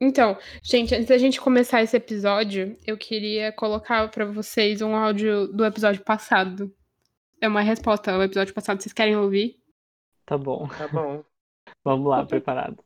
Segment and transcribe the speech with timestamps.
[0.00, 5.48] Então, gente, antes da gente começar esse episódio, eu queria colocar para vocês um áudio
[5.48, 6.74] do episódio passado.
[7.38, 8.80] É uma resposta ao episódio passado.
[8.80, 9.56] Vocês querem ouvir?
[10.24, 10.66] Tá bom.
[10.68, 11.22] Tá bom.
[11.84, 12.82] Vamos lá, preparado.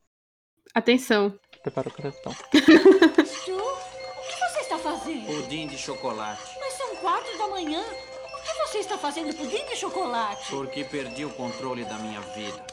[0.74, 1.38] Atenção.
[1.62, 2.32] Prepara o coração.
[3.24, 5.26] Stu, o que você está fazendo?
[5.26, 6.42] Pudim de chocolate.
[6.58, 7.80] Mas são quatro da manhã.
[7.80, 10.50] Por que você está fazendo pudim de chocolate?
[10.50, 12.66] Porque perdi o controle da minha vida.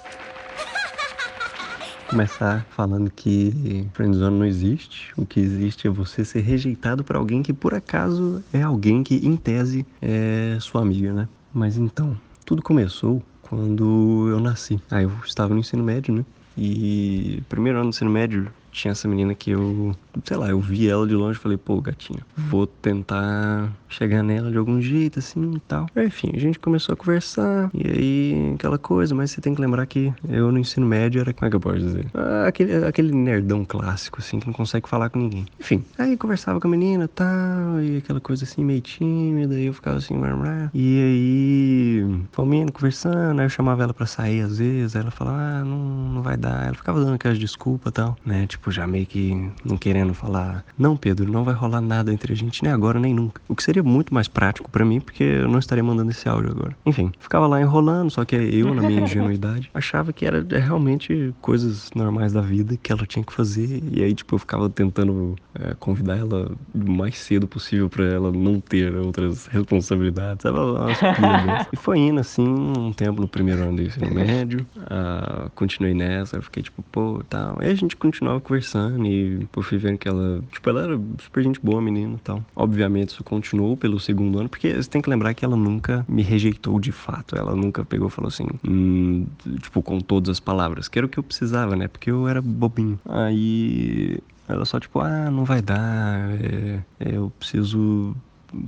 [2.11, 5.13] Começar falando que friendzone não existe.
[5.15, 9.15] O que existe é você ser rejeitado por alguém que por acaso é alguém que
[9.25, 11.29] em tese é sua amiga, né?
[11.53, 14.77] Mas então, tudo começou quando eu nasci.
[14.91, 16.25] Aí eu estava no ensino médio, né?
[16.57, 20.89] E primeiro ano do ensino médio tinha essa menina que eu, sei lá, eu vi
[20.89, 25.53] ela de longe e falei, pô, gatinho, vou tentar chegar nela de algum jeito, assim
[25.55, 25.87] e tal.
[25.95, 29.85] Enfim, a gente começou a conversar, e aí aquela coisa, mas você tem que lembrar
[29.85, 32.05] que eu no ensino médio era, como é que eu posso dizer?
[32.13, 35.45] Ah, aquele, aquele nerdão clássico, assim, que não consegue falar com ninguém.
[35.59, 39.65] Enfim, aí conversava com a menina e tal, e aquela coisa assim, meio tímida, e
[39.65, 44.41] eu ficava assim, blá, e aí, fomos indo, conversando, aí eu chamava ela pra sair
[44.41, 46.65] às vezes, aí ela falava, ah, não, não vai dar.
[46.65, 48.47] Ela ficava dando aquelas desculpas e tal, né?
[48.47, 52.35] Tipo, já meio que não querendo falar, não, Pedro, não vai rolar nada entre a
[52.35, 53.41] gente, nem agora, nem nunca.
[53.47, 56.51] O que seria muito mais prático para mim, porque eu não estaria mandando esse áudio
[56.51, 56.75] agora.
[56.85, 61.89] Enfim, ficava lá enrolando, só que eu, na minha ingenuidade, achava que era realmente coisas
[61.95, 63.81] normais da vida que ela tinha que fazer.
[63.91, 68.31] E aí, tipo, eu ficava tentando é, convidar ela o mais cedo possível para ela
[68.31, 71.67] não ter outras responsabilidades, piadas.
[71.71, 74.65] e foi indo assim um tempo no primeiro ano do ensino médio.
[74.77, 77.57] Uh, continuei nessa, eu fiquei tipo, pô, tal.
[77.59, 81.41] Aí a gente continuava conversando e pô, fui vendo que ela, tipo, ela era super
[81.41, 82.43] gente boa, menina e tal.
[82.53, 86.21] Obviamente isso continuou pelo segundo ano, porque você tem que lembrar que ela nunca me
[86.21, 87.37] rejeitou de fato.
[87.37, 89.25] Ela nunca pegou e falou assim, hum,
[89.61, 91.87] tipo, com todas as palavras, que era o que eu precisava, né?
[91.87, 92.99] Porque eu era bobinho.
[93.05, 98.13] Aí ela só, tipo, ah, não vai dar, é, é, eu preciso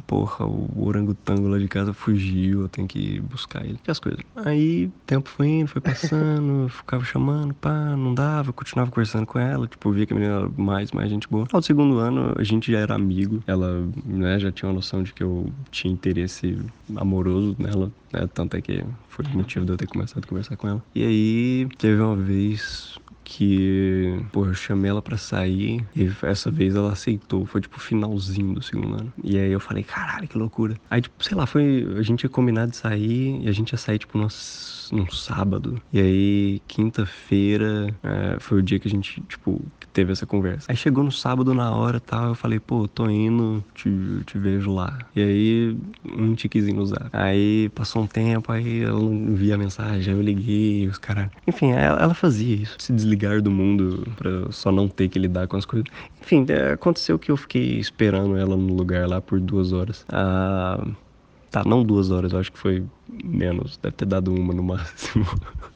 [0.07, 3.79] porra, o orangotango lá de casa fugiu, eu tenho que buscar ele.
[3.87, 4.21] As coisas.
[4.35, 9.67] Aí, tempo foi indo, foi passando, ficava chamando, pá, não dava, continuava conversando com ela,
[9.67, 11.47] tipo, via que a menina era mais, mais gente boa.
[11.51, 15.13] Ao segundo ano, a gente já era amigo, ela, né, já tinha uma noção de
[15.13, 16.57] que eu tinha interesse
[16.95, 20.57] amoroso nela, né, tanto é que foi o motivo de eu ter começado a conversar
[20.57, 20.83] com ela.
[20.95, 26.75] E aí, teve uma vez que, pô, eu chamei ela pra sair e essa vez
[26.75, 27.45] ela aceitou.
[27.45, 29.13] Foi tipo finalzinho do segundo ano.
[29.23, 30.75] E aí eu falei, caralho, que loucura.
[30.89, 31.87] Aí, tipo, sei lá, foi.
[31.97, 35.81] A gente ia combinar de sair e a gente ia sair, tipo, nós num sábado.
[35.91, 39.61] E aí, quinta-feira, é, foi o dia que a gente, tipo,
[39.91, 40.71] teve essa conversa.
[40.71, 43.89] Aí chegou no sábado na hora tal, eu falei, pô, tô indo, te,
[44.25, 44.99] te vejo lá.
[45.15, 47.09] E aí, um tiquezinho no zap.
[47.13, 51.29] Aí passou um tempo, aí ela não via a mensagem, eu liguei, os caras.
[51.47, 55.47] Enfim, ela, ela, fazia isso, se desligar do mundo pra só não ter que lidar
[55.47, 55.87] com as coisas.
[56.21, 60.05] Enfim, é, aconteceu que eu fiquei esperando ela no lugar lá por duas horas.
[60.09, 60.85] Ah,
[61.53, 62.83] Tá, não duas horas, eu acho que foi
[63.23, 63.77] menos.
[63.77, 65.23] Deve ter dado uma no máximo.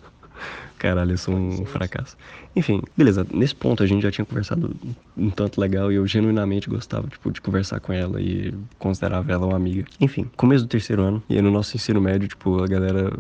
[0.80, 2.18] Caralho, eu sou um fracasso.
[2.58, 3.26] Enfim, beleza.
[3.32, 4.76] Nesse ponto a gente já tinha conversado
[5.16, 9.46] um tanto legal e eu genuinamente gostava, tipo, de conversar com ela e considerava ela
[9.46, 9.86] uma amiga.
[10.02, 13.14] Enfim, começo do terceiro ano e no nosso ensino médio, tipo, a galera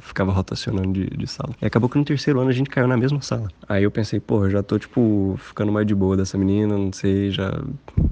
[0.00, 1.54] ficava rotacionando de, de sala.
[1.62, 3.48] E acabou que no terceiro ano a gente caiu na mesma sala.
[3.66, 7.30] Aí eu pensei, pô, já tô, tipo, ficando mais de boa dessa menina, não sei,
[7.30, 7.58] já,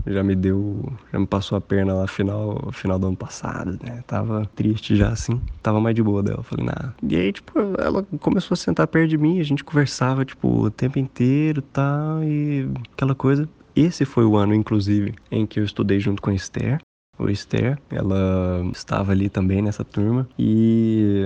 [0.07, 4.03] já me deu, já me passou a perna lá final, final do ano passado, né?
[4.07, 6.43] Tava triste já assim, tava mais de boa dela.
[6.43, 6.95] Falei, nada.
[7.07, 10.71] E aí, tipo, ela começou a sentar perto de mim, a gente conversava, tipo, o
[10.71, 13.49] tempo inteiro tal, e aquela coisa.
[13.75, 16.81] Esse foi o ano, inclusive, em que eu estudei junto com a Esther.
[17.19, 21.23] O Esther, ela estava ali também nessa turma e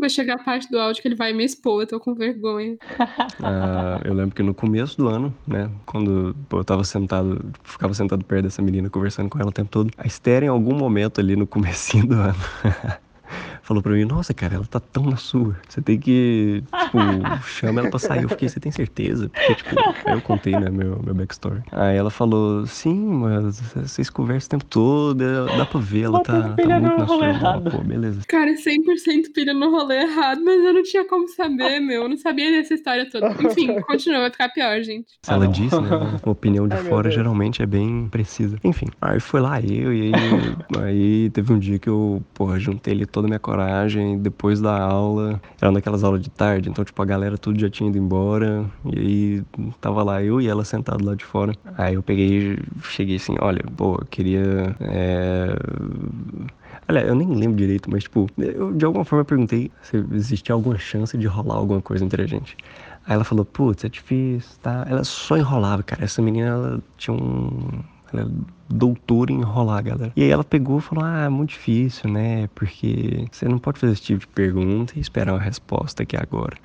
[0.00, 2.78] Vai chegar a parte do áudio que ele vai me expor, eu tô com vergonha.
[3.42, 8.24] Ah, eu lembro que no começo do ano, né, quando eu tava sentado, ficava sentado
[8.24, 11.36] perto dessa menina, conversando com ela o tempo todo, a Esther, em algum momento ali
[11.36, 12.38] no comecinho do ano,
[13.70, 15.56] falou pra mim, nossa, cara, ela tá tão na sua.
[15.68, 16.98] Você tem que, tipo,
[17.46, 18.24] chama ela pra sair.
[18.24, 19.28] Eu fiquei, você tem certeza?
[19.28, 19.76] Porque, tipo,
[20.08, 21.62] eu contei, né, meu, meu backstory.
[21.70, 25.24] Aí ela falou, sim, mas vocês conversam o tempo todo,
[25.56, 27.26] dá pra ver, ela tá, tá muito na sua.
[27.26, 28.22] Ela, Pô, beleza.
[28.26, 32.02] Cara, 100% pilha no rolê errado, mas eu não tinha como saber, meu.
[32.02, 33.28] Eu não sabia dessa história toda.
[33.40, 35.06] Enfim, continua, vai ficar pior, gente.
[35.22, 35.88] Se ela disse, né,
[36.20, 38.58] a opinião de Ai, fora geralmente é bem precisa.
[38.64, 40.12] Enfim, aí foi lá eu, e aí,
[40.82, 44.60] aí teve um dia que eu, porra, juntei ali toda a minha coragem coragem depois
[44.60, 45.40] da aula.
[45.60, 48.64] Era naquelas aulas de tarde, então, tipo, a galera tudo já tinha ido embora.
[48.84, 49.42] E aí
[49.80, 51.54] tava lá eu e ela sentado lá de fora.
[51.76, 54.74] Aí eu peguei cheguei assim: olha, pô, eu queria.
[54.80, 55.54] É...
[56.88, 60.76] Olha, eu nem lembro direito, mas, tipo, eu de alguma forma perguntei se existia alguma
[60.78, 62.56] chance de rolar alguma coisa entre a gente.
[63.06, 64.84] Aí ela falou, putz, é difícil, tá?
[64.88, 66.04] Ela só enrolava, cara.
[66.04, 67.80] Essa menina, ela tinha um.
[68.12, 68.28] Ela
[68.70, 70.12] doutora em enrolar, galera.
[70.16, 72.48] E aí ela pegou e falou: Ah, é muito difícil, né?
[72.54, 76.56] Porque você não pode fazer esse tipo de pergunta e esperar uma resposta aqui agora.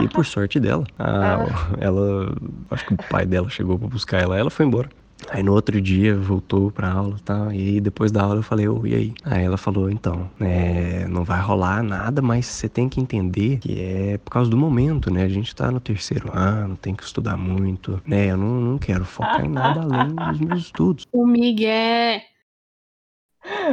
[0.00, 1.38] E por sorte dela, a-
[1.80, 2.32] ela.
[2.70, 4.88] Acho que o pai dela chegou pra buscar ela, ela foi embora.
[5.30, 7.52] Aí no outro dia voltou pra aula e tal.
[7.52, 9.14] E aí depois da aula eu falei, ô, e aí?
[9.24, 13.80] Aí ela falou, então, é, não vai rolar nada, mas você tem que entender que
[13.80, 15.24] é por causa do momento, né?
[15.24, 18.30] A gente tá no terceiro ano, tem que estudar muito, né?
[18.30, 21.06] Eu não, não quero focar em nada além dos meus estudos.
[21.12, 22.20] O Miguel.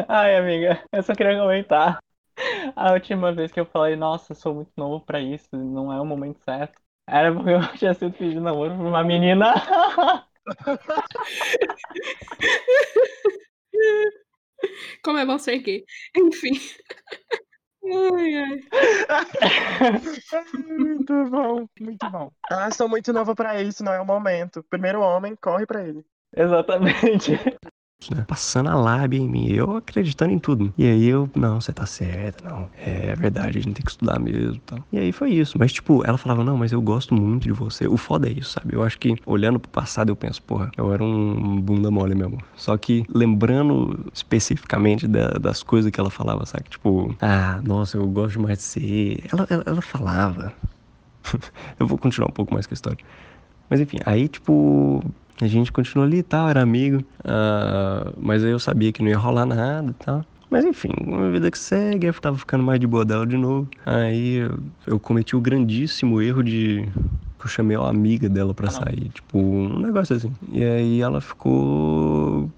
[0.07, 1.99] Ai, amiga, eu só queria comentar.
[2.75, 5.99] A última vez que eu falei, nossa, eu sou muito novo pra isso, não é
[6.01, 6.81] o momento certo.
[7.07, 9.53] Era porque eu tinha sido pedido namoro por uma menina.
[15.03, 15.83] Como é bom ser gay.
[16.15, 16.59] Enfim.
[17.85, 18.59] Ai, ai.
[20.67, 22.31] muito bom, muito bom.
[22.49, 24.63] Ah, sou muito nova pra isso, não é o momento.
[24.69, 26.03] Primeiro homem, corre pra ele.
[26.35, 27.33] Exatamente.
[28.11, 28.23] Né?
[28.27, 30.73] Passando a lábia em mim, eu acreditando em tudo.
[30.77, 32.69] E aí eu, não, você tá certa, não.
[32.77, 34.79] É verdade, a gente tem que estudar mesmo tal.
[34.91, 35.57] E aí foi isso.
[35.57, 37.87] Mas, tipo, ela falava, não, mas eu gosto muito de você.
[37.87, 38.75] O foda é isso, sabe?
[38.75, 42.37] Eu acho que, olhando pro passado, eu penso, porra, eu era um bunda mole mesmo.
[42.55, 46.65] Só que, lembrando especificamente da- das coisas que ela falava, sabe?
[46.69, 49.19] Tipo, ah, nossa, eu gosto demais de você.
[49.31, 50.53] Ela, ela, ela falava.
[51.79, 52.99] eu vou continuar um pouco mais com a história.
[53.69, 55.03] Mas enfim, aí tipo,
[55.41, 57.03] a gente continuou ali e tal, era amigo.
[57.23, 60.23] ah, mas aí eu sabia que não ia rolar nada e tal.
[60.49, 63.67] Mas enfim, uma vida que segue, eu tava ficando mais de boa dela de novo.
[63.85, 66.87] Aí eu, eu cometi o grandíssimo erro de.
[67.39, 70.31] que Eu chamei a amiga dela pra sair, tipo, um negócio assim.
[70.51, 72.49] E aí ela ficou.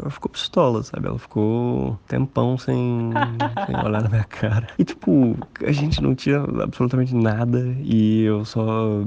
[0.00, 1.06] Ela ficou pistola, sabe?
[1.06, 3.10] Ela ficou tempão sem,
[3.66, 4.68] sem olhar na minha cara.
[4.78, 9.06] E tipo, a gente não tinha absolutamente nada e eu só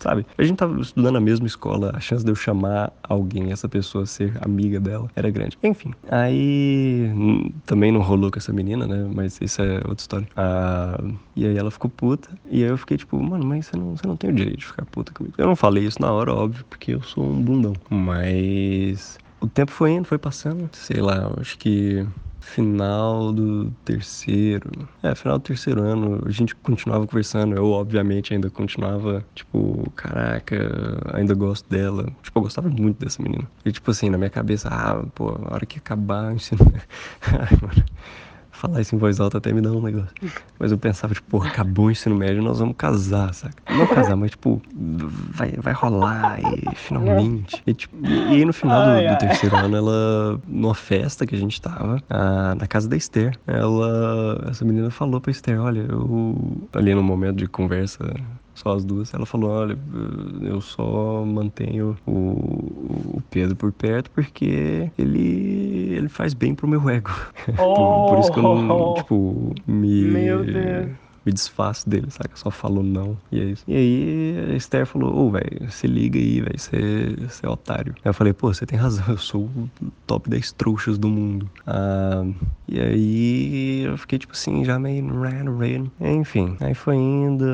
[0.00, 0.26] sabe?
[0.38, 4.06] A gente tava estudando na mesma escola, a chance de eu chamar alguém, essa pessoa
[4.06, 5.58] ser amiga dela, era grande.
[5.62, 9.08] Enfim, aí hum, também não rolou com essa menina, né?
[9.12, 10.28] Mas isso é outra história.
[10.36, 10.98] Ah,
[11.34, 14.06] e aí ela ficou puta, e aí eu fiquei tipo, mano, mas você não, você
[14.06, 15.34] não tem o direito de ficar puta comigo.
[15.36, 17.74] Eu não falei isso na hora, óbvio, porque eu sou um bundão.
[17.90, 22.06] Mas o tempo foi indo, foi passando, sei lá, acho que
[22.40, 24.88] final do terceiro.
[25.02, 27.56] É, final do terceiro ano, a gente continuava conversando.
[27.56, 30.56] Eu, obviamente, ainda continuava, tipo, caraca,
[31.12, 32.04] ainda gosto dela.
[32.22, 33.50] Tipo, eu gostava muito dessa menina.
[33.64, 36.60] E, tipo assim, na minha cabeça, ah, pô, a hora que acabar ensino.
[37.22, 37.84] Ai, mano.
[38.56, 40.14] Falar isso em voz alta até me dá um negócio.
[40.58, 43.54] Mas eu pensava, tipo, pô, acabou o ensino médio, nós vamos casar, saca?
[43.68, 47.62] Não casar, mas, tipo, vai, vai rolar e finalmente.
[47.66, 51.38] E, tipo, e, aí no final do, do terceiro ano, ela, numa festa que a
[51.38, 56.66] gente tava, ah, na casa da Esther, ela, essa menina falou pra Esther, olha, eu,
[56.72, 58.04] ali no momento de conversa,
[58.56, 59.78] só as duas, ela falou, olha,
[60.42, 66.88] eu só mantenho o, o Pedro por perto porque ele, ele faz bem pro meu
[66.88, 67.10] ego.
[67.56, 68.94] por, por isso que eu não, Oh.
[68.94, 70.02] tipo, me...
[70.02, 70.90] Meu Deus.
[71.26, 72.30] Me desfaço dele, saca?
[72.36, 73.18] Só falou não.
[73.32, 73.64] E é isso.
[73.66, 77.94] E aí a Esther falou, ô, velho, se liga aí, velho, você você é otário.
[77.96, 79.68] Aí eu falei, pô, você tem razão, eu sou o
[80.06, 81.50] top 10 trouxas do mundo.
[81.66, 82.24] Ah,
[82.68, 85.86] e aí eu fiquei, tipo assim, já meio ran, ran.
[86.00, 87.44] Enfim, aí foi indo.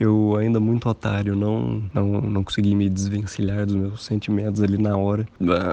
[0.00, 4.96] Eu ainda muito otário, não, não, não consegui me desvencilhar dos meus sentimentos ali na
[4.96, 5.28] hora.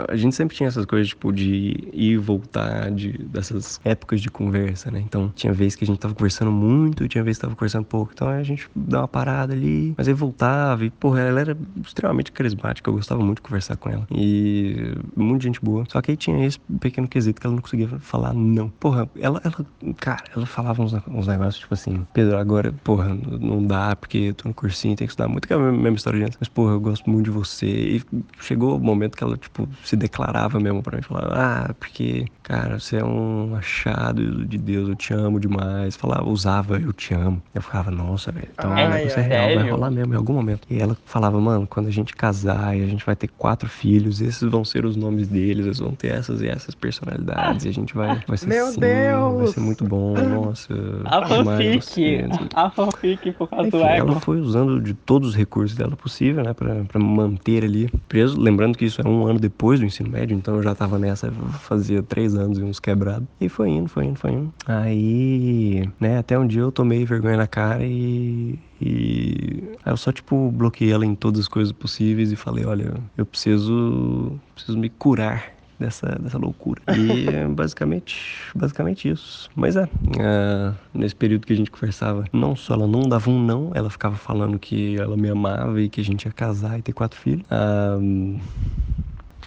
[0.10, 4.29] A gente sempre tinha essas coisas, tipo, de ir e voltar de, dessas épocas de
[4.29, 5.00] conversa, né?
[5.00, 8.12] Então, tinha vez que a gente tava conversando muito, tinha vez que tava conversando pouco.
[8.13, 12.31] Então, a gente dá uma parada ali, mas aí voltava e, porra, ela era extremamente
[12.34, 14.05] carismática, eu gostava muito de conversar com ela.
[14.12, 15.86] E muito gente boa.
[15.88, 18.67] Só que aí tinha esse pequeno quesito que ela não conseguia falar não.
[18.69, 19.65] Porra, ela, ela
[19.96, 24.33] cara, ela falava uns, uns negócios, tipo assim, Pedro, agora, porra, não dá, porque eu
[24.33, 26.38] tô no cursinho, tem que estudar muito, que é a mesma história de antes.
[26.39, 27.65] Mas, porra, eu gosto muito de você.
[27.67, 28.03] E
[28.39, 32.79] chegou o momento que ela, tipo, se declarava mesmo pra mim, falava, ah, porque, cara,
[32.79, 35.95] você é um achado de Deus, eu te amo demais.
[35.95, 37.41] Falava, usava, eu te amo.
[37.53, 40.33] Eu ficava, nossa, velho, então Ai, o negócio é real, vai rolar mesmo em algum
[40.33, 40.67] momento.
[40.69, 44.21] E ela falava, mano, quando a gente casar e a gente vai ter quatro filhos,
[44.21, 47.74] esses vão ser os nomes deles, eles vão ter essas e essas personalidades, e a
[47.74, 49.51] gente vai, vai ser Meu assim, vai Deus!
[49.51, 50.74] ser muito bom, nossa.
[51.05, 52.25] A fanfic!
[52.53, 54.07] A fanfic por causa Enfim, do ego.
[54.12, 56.54] Ela foi usando de todos os recursos dela possível, né,
[56.96, 58.40] me manter ali preso.
[58.40, 61.32] Lembrando que isso é um ano depois do ensino médio, então eu já tava nessa,
[61.62, 63.28] fazia três anos e uns quebrados.
[63.40, 64.54] E foi indo, foi indo, foi indo.
[64.66, 68.60] Aí, né, até um dia eu tomei vergonha na cara e.
[68.80, 72.94] E aí eu só, tipo, bloqueei ela em todas as coisas possíveis e falei, olha,
[73.18, 74.40] eu preciso.
[74.54, 76.81] preciso me curar dessa, dessa loucura.
[76.96, 79.50] E é basicamente, basicamente isso.
[79.55, 79.84] Mas é,
[80.19, 83.89] é, nesse período que a gente conversava, não só ela não dava um não, ela
[83.89, 87.19] ficava falando que ela me amava e que a gente ia casar e ter quatro
[87.19, 87.46] filhos.
[87.50, 87.98] Ah,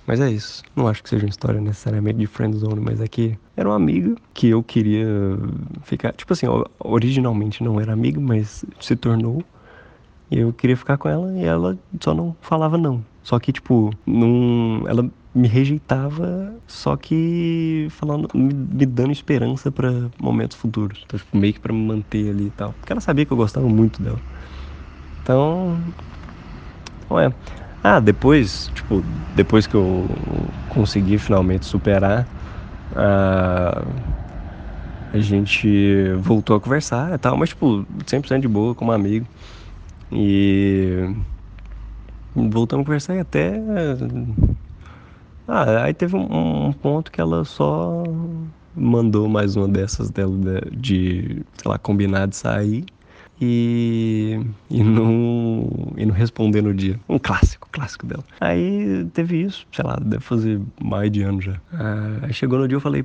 [0.06, 0.64] mas é isso.
[0.74, 4.16] Não acho que seja uma história necessariamente de friendzone, mas é que era uma amiga
[4.34, 5.06] que eu queria
[5.82, 6.12] ficar.
[6.12, 6.46] Tipo assim,
[6.80, 9.44] originalmente não era amiga, mas se tornou.
[10.28, 13.04] E eu queria ficar com ela e ela só não falava não.
[13.22, 20.10] Só que, tipo, não, ela me rejeitava, só que falando, me, me dando esperança para
[20.18, 21.02] momentos futuros.
[21.06, 22.74] Então, tipo, meio que pra me manter ali e tal.
[22.74, 24.20] Porque ela sabia que eu gostava muito dela.
[25.22, 25.94] Então.
[27.10, 27.32] Ué.
[27.82, 29.02] Ah, depois, tipo,
[29.34, 32.28] depois que eu consegui finalmente superar,
[32.94, 33.84] a,
[35.12, 39.26] a gente voltou a conversar e tal, mas, tipo, 100% de boa, como amigo.
[40.12, 41.08] E
[42.34, 43.60] voltamos a conversar e até.
[45.52, 48.04] Ah, aí teve um, um ponto que ela só
[48.72, 52.86] mandou mais uma dessas dela de, sei lá, combinar de sair
[53.40, 56.98] e, e, não, e não responder no dia.
[57.08, 58.24] Um clássico, clássico dela.
[58.40, 61.54] Aí teve isso, sei lá, deve fazer mais de ano já.
[61.72, 63.04] Ah, aí chegou no dia eu falei,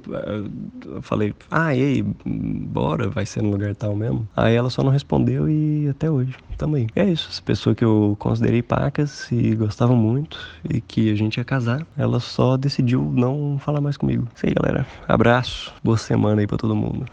[0.86, 4.28] eu falei, ah, e aí, bora, vai ser no lugar tal mesmo?
[4.36, 6.88] Aí ela só não respondeu e até hoje, também.
[6.96, 10.38] É isso, essa pessoa que eu considerei pacas e gostava muito
[10.70, 14.28] e que a gente ia casar, ela só decidiu não falar mais comigo.
[14.36, 14.86] Isso aí, galera.
[15.08, 17.06] Abraço, boa semana aí pra todo mundo.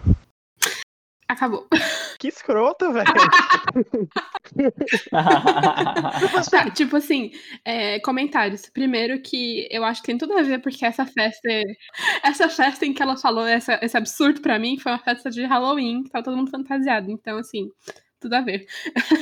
[1.33, 1.67] Acabou.
[2.19, 3.07] Que escroto, velho.
[6.51, 7.33] tá, tipo assim,
[7.65, 8.69] é, comentários.
[8.69, 11.49] Primeiro que eu acho que tem tudo a ver, porque essa festa.
[12.23, 15.43] Essa festa em que ela falou essa, esse absurdo pra mim foi uma festa de
[15.43, 17.11] Halloween, que tava todo mundo fantasiado.
[17.11, 17.71] Então, assim,
[18.21, 18.67] tudo a ver.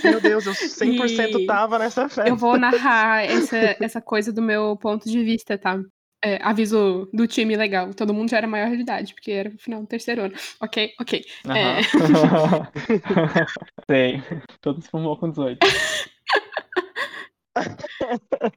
[0.03, 2.29] Meu Deus, eu 100% e tava nessa festa.
[2.29, 5.81] Eu vou narrar essa, essa coisa do meu ponto de vista, tá?
[6.23, 7.95] É, aviso do time legal.
[7.95, 10.35] Todo mundo já era maior de idade, porque era no final do terceiro ano.
[10.61, 11.25] Ok, ok.
[11.47, 11.57] Uhum.
[11.57, 11.81] É...
[13.89, 14.23] Sei.
[14.61, 15.59] Todo se formou com 18.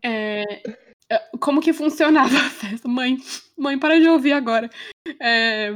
[0.04, 0.62] É...
[1.40, 2.88] Como que funcionava a festa?
[2.88, 3.18] Mãe,
[3.58, 4.70] mãe, para de ouvir agora.
[5.20, 5.74] É...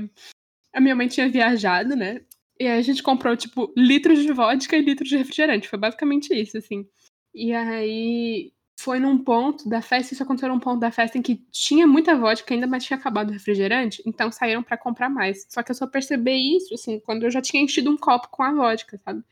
[0.74, 2.22] A minha mãe tinha viajado, né?
[2.60, 5.68] E aí a gente comprou, tipo, litros de vodka e litros de refrigerante.
[5.68, 6.88] Foi basicamente isso, assim.
[7.34, 11.44] E aí foi num ponto da festa, isso aconteceu num ponto da festa em que
[11.52, 15.46] tinha muita vodka, ainda mas tinha acabado o refrigerante, então saíram para comprar mais.
[15.50, 18.44] Só que eu só percebi isso, assim, quando eu já tinha enchido um copo com
[18.44, 19.24] a vodka, sabe?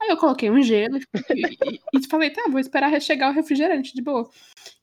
[0.00, 3.94] Aí eu coloquei um gelo e, e, e falei, tá, vou esperar chegar o refrigerante,
[3.94, 4.30] de boa.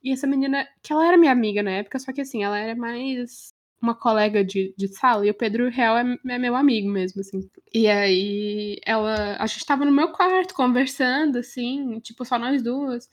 [0.03, 2.75] E essa menina, que ela era minha amiga na época, só que assim, ela era
[2.75, 7.21] mais uma colega de, de sala, e o Pedro Real é, é, meu amigo mesmo,
[7.21, 7.49] assim.
[7.73, 9.37] E aí, ela.
[9.37, 13.07] A gente tava no meu quarto conversando, assim, tipo, só nós duas.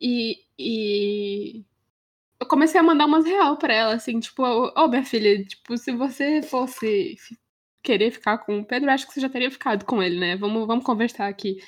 [0.00, 1.64] E, e
[2.40, 5.76] eu comecei a mandar umas real pra ela, assim, tipo, ô oh, minha filha, tipo,
[5.78, 7.16] se você fosse
[7.82, 10.36] querer ficar com o Pedro, acho que você já teria ficado com ele, né?
[10.36, 11.58] Vamos, vamos conversar aqui.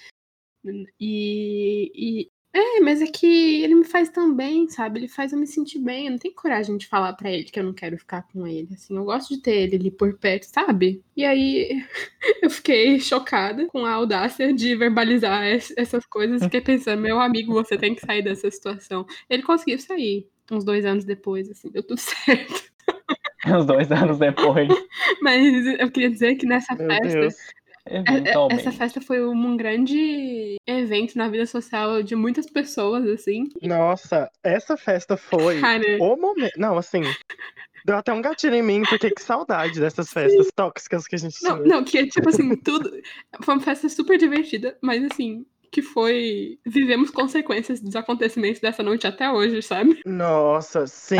[1.00, 5.00] E, e é, mas é que ele me faz tão bem, sabe?
[5.00, 6.06] Ele faz eu me sentir bem.
[6.06, 8.68] Eu não tenho coragem de falar para ele que eu não quero ficar com ele.
[8.72, 11.02] Assim, eu gosto de ter ele ali por perto, sabe?
[11.16, 11.84] E aí
[12.42, 15.44] eu fiquei chocada com a audácia de verbalizar
[15.76, 16.42] essas coisas.
[16.42, 19.06] Fiquei pensando, meu amigo, você tem que sair dessa situação.
[19.28, 22.72] Ele conseguiu sair uns dois anos depois, assim, deu tudo certo.
[23.46, 24.68] Uns dois anos depois.
[25.20, 27.34] Mas eu queria dizer que nessa Meu festa Deus.
[27.88, 28.60] Eventualmente.
[28.60, 33.48] essa festa foi um grande evento na vida social de muitas pessoas, assim.
[33.62, 35.84] Nossa, essa festa foi Cara.
[36.00, 36.52] o momento.
[36.58, 37.02] Não, assim.
[37.84, 41.36] Deu até um gatilho em mim, porque que saudade dessas festas tóxicas que a gente
[41.44, 41.68] Não, tinha.
[41.68, 42.90] não, que é tipo assim, tudo.
[43.42, 46.58] Foi uma festa super divertida, mas assim, que foi.
[46.66, 50.00] Vivemos consequências dos acontecimentos dessa noite até hoje, sabe?
[50.04, 51.16] Nossa, sim,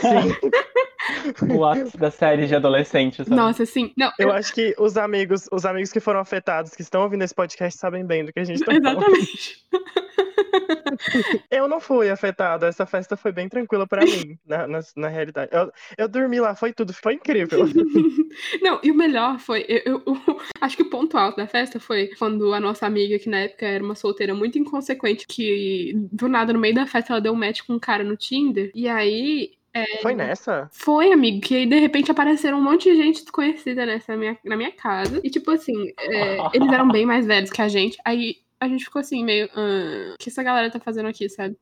[0.00, 0.48] sim.
[1.56, 3.30] O ápice da série de adolescente, sabe?
[3.34, 3.92] Nossa, assim.
[3.96, 7.34] Não, Eu acho que os amigos, os amigos que foram afetados, que estão ouvindo esse
[7.34, 8.98] podcast, sabem bem do que a gente tá falando.
[9.02, 9.66] Exatamente.
[11.50, 15.50] Eu não fui afetado, essa festa foi bem tranquila pra mim, na, na, na realidade.
[15.52, 17.60] Eu, eu dormi lá, foi tudo, foi incrível.
[18.60, 19.64] Não, e o melhor foi.
[19.68, 23.18] Eu, eu- eu acho que o ponto alto da festa foi quando a nossa amiga,
[23.18, 27.12] que na época era uma solteira muito inconsequente, que do nada, no meio da festa,
[27.12, 28.70] ela deu um match com um cara no Tinder.
[28.74, 29.52] E aí.
[30.02, 30.68] Foi nessa?
[30.72, 34.56] Foi, amigo, que aí de repente apareceram um monte de gente desconhecida nessa minha, na
[34.56, 35.20] minha casa.
[35.24, 37.98] E tipo assim, é, eles eram bem mais velhos que a gente.
[38.04, 39.50] Aí a gente ficou assim, meio.
[39.54, 41.56] "Ah, o que essa galera tá fazendo aqui, sabe?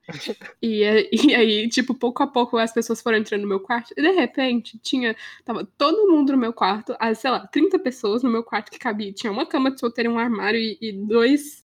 [0.62, 3.92] E, é- e aí, tipo, pouco a pouco as pessoas foram entrando no meu quarto.
[3.97, 5.16] E de repente tinha.
[5.44, 8.78] Tava todo mundo no meu quarto, as, sei lá, 30 pessoas no meu quarto que
[8.78, 9.12] cabia.
[9.12, 11.64] Tinha uma cama de solteiro, um armário e, e dois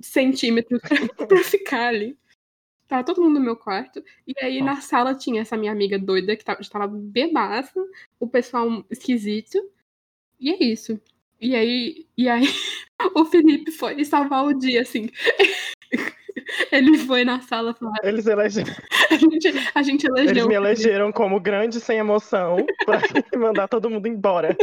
[0.00, 0.88] centímetros pra,
[1.26, 2.16] pra ficar ali.
[2.88, 4.02] Tava todo mundo no meu quarto.
[4.26, 7.80] E aí na sala tinha essa minha amiga doida que tava, estava bebaça,
[8.18, 9.58] o pessoal esquisito.
[10.40, 11.00] E é isso.
[11.40, 12.44] E aí, e aí
[13.14, 15.10] o Felipe foi salvar o dia, assim.
[16.72, 17.96] Ele foi na sala falar.
[18.02, 18.72] Eles elegeram,
[19.10, 20.30] A gente, a gente elegeu.
[20.30, 23.00] eles me elegeram como grande sem emoção pra
[23.38, 24.56] mandar todo mundo embora.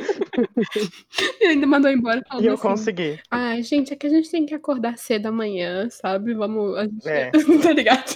[1.40, 3.20] E ainda mandou embora falando E eu assim, consegui.
[3.30, 6.34] Ai, gente, é que a gente tem que acordar cedo amanhã, sabe?
[6.34, 6.78] Vamos.
[6.78, 7.08] A gente...
[7.08, 7.32] É.
[7.32, 8.16] tá ligado?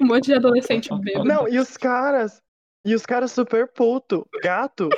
[0.00, 1.24] um monte de adolescente bêbado.
[1.24, 2.42] Não, e os caras.
[2.84, 4.26] E os caras super puto.
[4.42, 4.88] Gato,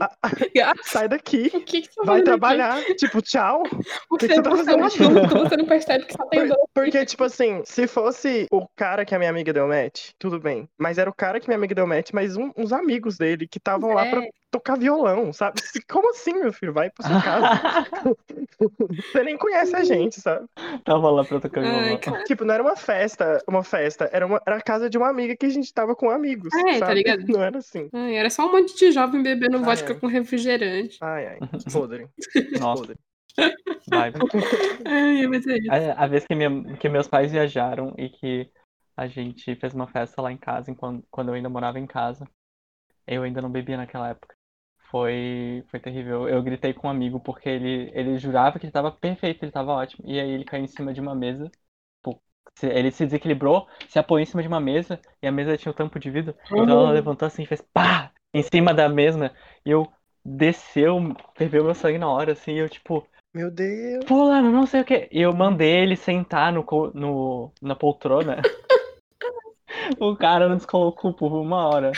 [0.56, 1.50] Gato, sai daqui.
[1.54, 2.82] O que, que você tá Vai trabalhar.
[2.96, 3.62] Tipo, tchau.
[3.64, 3.76] Aqui?
[3.76, 5.04] que Você, que você tá você é um aqui?
[5.04, 6.60] adulto, você não percebe que só tem dois.
[6.72, 10.68] Porque, tipo assim, se fosse o cara que a minha amiga deu match, tudo bem.
[10.78, 13.58] Mas era o cara que minha amiga deu match, mas um- uns amigos dele que
[13.58, 14.28] estavam lá pra É.
[14.50, 15.60] tocar violão, sabe?
[15.90, 16.72] Como assim, meu filho?
[16.72, 17.86] Vai pra sua casa.
[19.12, 20.46] Você nem conhece a gente, sabe?
[20.84, 21.98] Tava lá pra tocar Ai, violão.
[21.98, 22.24] cara.
[22.24, 25.36] Tipo, não era uma festa, uma festa, era, uma, era a casa de uma amiga
[25.36, 26.52] que a gente tava com amigos.
[26.54, 27.24] É, tá ligado?
[27.26, 27.88] Não era assim.
[27.92, 29.96] Ai, era só um monte de jovem bebendo Ah, vodka é.
[29.96, 30.98] com refrigerante.
[31.00, 31.38] Ai, ai.
[31.72, 32.06] Podre.
[32.60, 32.96] Nossa, Podre.
[33.88, 34.12] Vai.
[34.86, 35.70] Ai, mas é isso.
[35.70, 38.50] A, a vez que, minha- que meus pais viajaram e que
[38.96, 42.26] a gente fez uma festa lá em casa, enquanto, quando eu ainda morava em casa.
[43.06, 44.34] Eu ainda não bebia naquela época.
[44.90, 46.28] Foi, foi terrível.
[46.28, 49.72] Eu gritei com um amigo porque ele, ele jurava que ele tava perfeito, ele tava
[49.72, 50.08] ótimo.
[50.08, 51.50] E aí ele caiu em cima de uma mesa.
[52.62, 55.74] Ele se desequilibrou, se apoiou em cima de uma mesa e a mesa tinha o
[55.74, 56.34] tampo de vidro.
[56.46, 58.12] Então ela levantou assim e fez pá!
[58.34, 59.32] Em cima da mesa.
[59.64, 59.90] E eu
[60.24, 60.98] desceu,
[61.34, 62.52] ferveu meu sangue na hora, assim.
[62.52, 64.04] E eu, tipo, Meu Deus.
[64.06, 65.08] Fulano, não sei o que.
[65.12, 68.42] E eu mandei ele sentar no, no, na poltrona.
[70.00, 71.92] o cara não descolocou por uma hora.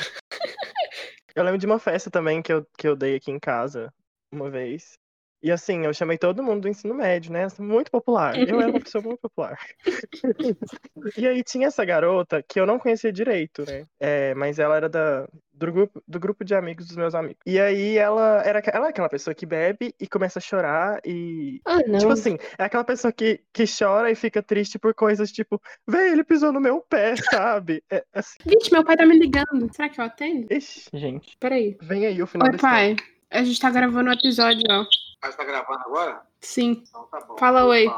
[1.35, 3.93] Eu lembro de uma festa também que eu, que eu dei aqui em casa
[4.31, 4.99] uma vez.
[5.43, 7.49] E assim, eu chamei todo mundo do ensino médio, né?
[7.59, 8.39] Muito popular.
[8.39, 9.59] Eu era uma pessoa muito popular.
[11.17, 13.85] e aí tinha essa garota que eu não conhecia direito, né?
[13.99, 17.39] É, mas ela era da, do, grupo, do grupo de amigos dos meus amigos.
[17.45, 21.61] E aí ela era ela é aquela pessoa que bebe e começa a chorar e.
[21.65, 21.99] Ah, não.
[21.99, 26.13] Tipo assim, é aquela pessoa que, que chora e fica triste por coisas tipo, véi,
[26.13, 27.83] ele pisou no meu pé, sabe?
[27.91, 29.73] É, assim, Vixe, meu pai tá me ligando.
[29.75, 30.47] Será que eu atendo?
[30.51, 31.37] ixi, Gente.
[31.41, 31.77] Peraí.
[31.83, 32.97] vem aí o final Oi, história.
[33.33, 34.85] A gente tá gravando o episódio, ó.
[35.23, 36.21] Mas tá gravando agora?
[36.43, 36.85] Sim.
[36.87, 37.39] Então tá bom.
[37.39, 37.89] Fala oi.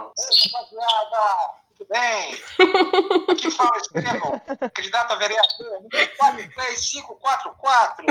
[1.76, 2.38] Tudo bem?
[3.32, 4.40] Aqui fala Estevão,
[4.72, 8.06] candidato a vereador, número 43544.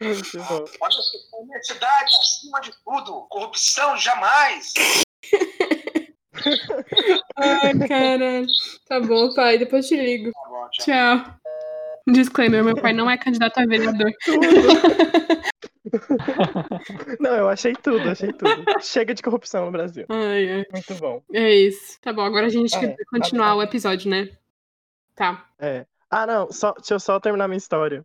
[0.00, 0.64] Muito bom.
[1.32, 4.74] Honestidade acima de tudo, corrupção jamais.
[7.36, 8.46] Ai, caralho.
[8.88, 9.58] Tá bom, pai.
[9.58, 10.32] Depois te ligo.
[10.32, 10.84] Tá bom, tchau.
[10.84, 11.34] Tchau.
[12.06, 14.12] Disclaimer, meu pai não é candidato a vereador.
[17.20, 18.64] Não, eu achei tudo, achei tudo.
[18.80, 20.06] Chega de corrupção no Brasil.
[20.08, 20.64] Ai, ai.
[20.72, 21.22] Muito bom.
[21.32, 22.00] É isso.
[22.00, 24.28] Tá bom, agora a gente É, vai tá continuar o episódio, né?
[25.14, 25.46] Tá.
[25.58, 25.86] É.
[26.10, 28.04] Ah, não, só, deixa eu só terminar minha história.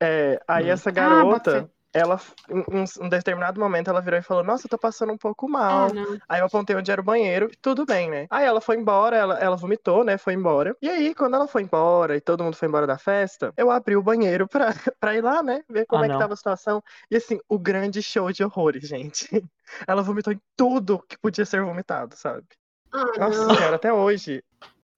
[0.00, 0.70] É, aí Hum.
[0.70, 2.20] essa Ah, garota, ela,
[2.50, 2.64] em
[3.04, 5.88] um, determinado momento, ela virou e falou: Nossa, eu tô passando um pouco mal.
[5.90, 6.18] Ah, não.
[6.28, 8.26] Aí eu apontei onde era o banheiro, e tudo bem, né?
[8.30, 10.18] Aí ela foi embora, ela, ela vomitou, né?
[10.18, 10.76] Foi embora.
[10.82, 13.96] E aí, quando ela foi embora e todo mundo foi embora da festa, eu abri
[13.96, 14.66] o banheiro pra,
[15.00, 15.62] pra ir lá, né?
[15.68, 16.82] Ver como Ah, é que tava a situação.
[17.10, 19.28] E assim, o grande show de horrores, gente.
[19.86, 22.46] Ela vomitou em tudo que podia ser vomitado, sabe?
[22.92, 23.54] Ah, Nossa não.
[23.54, 24.42] senhora, até hoje.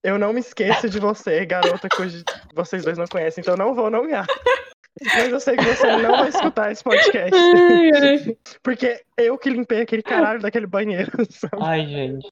[0.01, 2.23] Eu não me esqueço de você, garota, cujo
[2.53, 4.25] vocês dois não conhecem, então não vou nomear.
[5.05, 7.31] Mas eu sei que você não vai escutar esse podcast.
[7.35, 8.37] Ai, ai.
[8.63, 11.57] Porque eu que limpei aquele caralho daquele banheiro, sabe?
[11.61, 12.27] Ai, gente.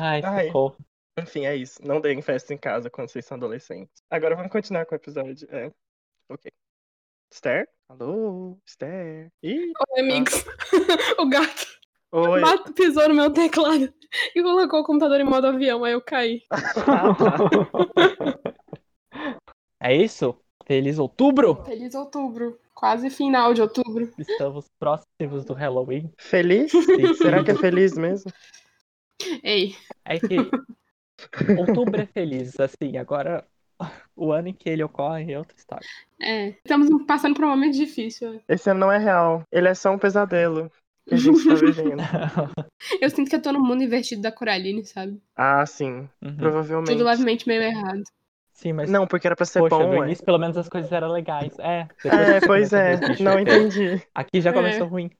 [0.00, 0.46] Ai, Ai.
[0.46, 0.76] socorro.
[1.18, 1.80] Enfim, é isso.
[1.84, 4.02] Não deem festa em casa quando vocês são adolescentes.
[4.10, 5.46] Agora vamos continuar com o episódio.
[5.50, 5.70] É.
[6.28, 6.50] Ok.
[7.32, 7.68] Esther?
[7.88, 8.58] Alô?
[8.66, 9.28] Esther?
[9.42, 10.44] Ih, Oi, amigos.
[11.18, 11.66] o gato
[12.12, 12.40] oi.
[12.40, 13.92] bate- pisou no meu teclado
[14.34, 16.42] e colocou o computador em modo avião, aí eu caí.
[16.50, 17.36] Ah, tá.
[19.82, 20.36] É isso?
[20.70, 21.64] Feliz outubro!
[21.64, 22.56] Feliz outubro.
[22.72, 24.08] Quase final de outubro.
[24.16, 26.12] Estamos próximos do Halloween.
[26.16, 26.70] Feliz?
[26.70, 27.12] Sim.
[27.14, 28.30] Será que é feliz mesmo?
[29.42, 30.36] Ei, É que
[31.58, 33.44] outubro é feliz, assim, agora
[34.14, 35.84] o ano em que ele ocorre é outra história.
[36.22, 36.50] é.
[36.50, 38.40] Estamos passando por um momento difícil.
[38.48, 39.42] Esse ano não é real.
[39.50, 40.70] Ele é só um pesadelo
[41.04, 41.96] que a gente tá vivendo.
[43.02, 45.20] Eu sinto que eu tô no mundo invertido da Coraline, sabe?
[45.34, 46.08] Ah, sim.
[46.22, 46.36] Uhum.
[46.36, 46.92] Provavelmente.
[46.92, 48.04] Tudo levemente meio errado.
[48.60, 50.06] Sim, mas Não, porque era pra ser poxa, bom, no ué.
[50.06, 51.58] início pelo menos as coisas eram legais.
[51.58, 52.96] É, É, pois é.
[53.18, 53.40] Não feios.
[53.40, 54.02] entendi.
[54.14, 54.52] Aqui já É.
[54.52, 55.10] começou ruim.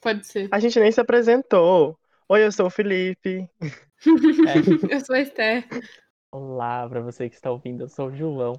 [0.00, 0.48] Pode ser.
[0.50, 1.98] A gente nem se apresentou.
[2.26, 3.48] Oi, eu sou o Felipe.
[4.00, 4.54] É.
[4.96, 5.68] Eu sou a Esther.
[6.32, 8.58] Olá, pra você que está ouvindo, eu sou o João.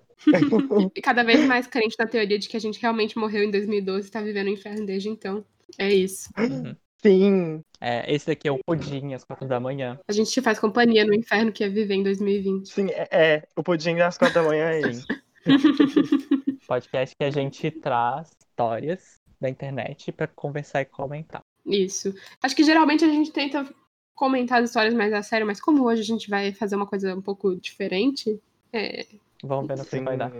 [0.94, 4.08] E cada vez mais crente na teoria de que a gente realmente morreu em 2012
[4.08, 5.44] e tá vivendo o inferno desde então.
[5.80, 6.30] É isso.
[6.38, 6.76] Uhum.
[7.02, 7.64] Sim.
[7.80, 10.00] É, esse daqui é o Pudim, às quatro da manhã.
[10.08, 12.70] A gente te faz companhia no inferno que é viver em 2020.
[12.70, 13.44] Sim, é, é.
[13.56, 15.08] O pudim das quatro da manhã é isso.
[16.68, 21.42] Podcast que a gente traz histórias da internet pra conversar e comentar.
[21.66, 22.14] Isso.
[22.42, 23.68] Acho que geralmente a gente tenta
[24.14, 27.16] comentar as histórias mais a sério, mas como hoje a gente vai fazer uma coisa
[27.16, 28.40] um pouco diferente,
[28.72, 29.08] é...
[29.43, 30.32] Vamos ver no que vai dar.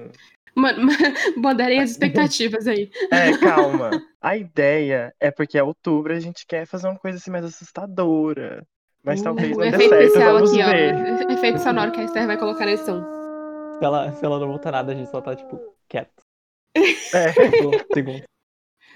[0.55, 0.87] Mano,
[1.37, 2.91] moderem as expectativas aí.
[3.11, 3.89] É, calma.
[4.21, 8.65] A ideia é porque é outubro, a gente quer fazer uma coisa assim mais assustadora.
[9.03, 10.93] Mas talvez O não dê efeito certo, especial vamos aqui, ver.
[11.27, 11.31] ó.
[11.31, 13.03] Efeito sonoro que a Esther vai colocar na edição.
[13.79, 15.59] Se ela, se ela não voltar nada, a gente só tá, tipo,
[15.89, 16.21] quieto.
[16.75, 17.31] É,
[17.93, 18.23] segundo.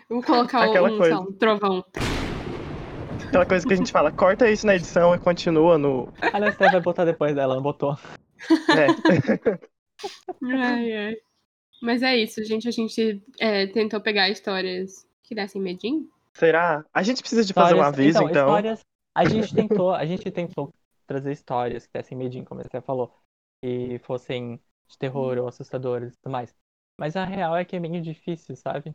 [0.07, 1.19] Vou colocar Aquela um, coisa.
[1.19, 1.83] um trovão.
[3.27, 6.07] aquela coisa que a gente fala, corta isso na edição e continua no.
[6.21, 7.97] A Nestor vai botar depois dela, não botou.
[8.69, 9.74] É.
[10.43, 11.15] Ai, ai.
[11.81, 12.67] Mas é isso, gente.
[12.67, 16.09] A gente é, tentou pegar histórias que dessem medinho.
[16.33, 16.85] Será?
[16.93, 18.47] A gente precisa de fazer um Histórias- aviso, então.
[18.47, 18.79] Histórias,
[19.13, 20.73] a gente tentou, a gente tentou
[21.07, 23.13] trazer histórias que dessem medinho, como você falou,
[23.63, 26.53] que fossem de terror ou assustadoras e tudo mais.
[26.99, 28.93] Mas a real é que é meio difícil, sabe?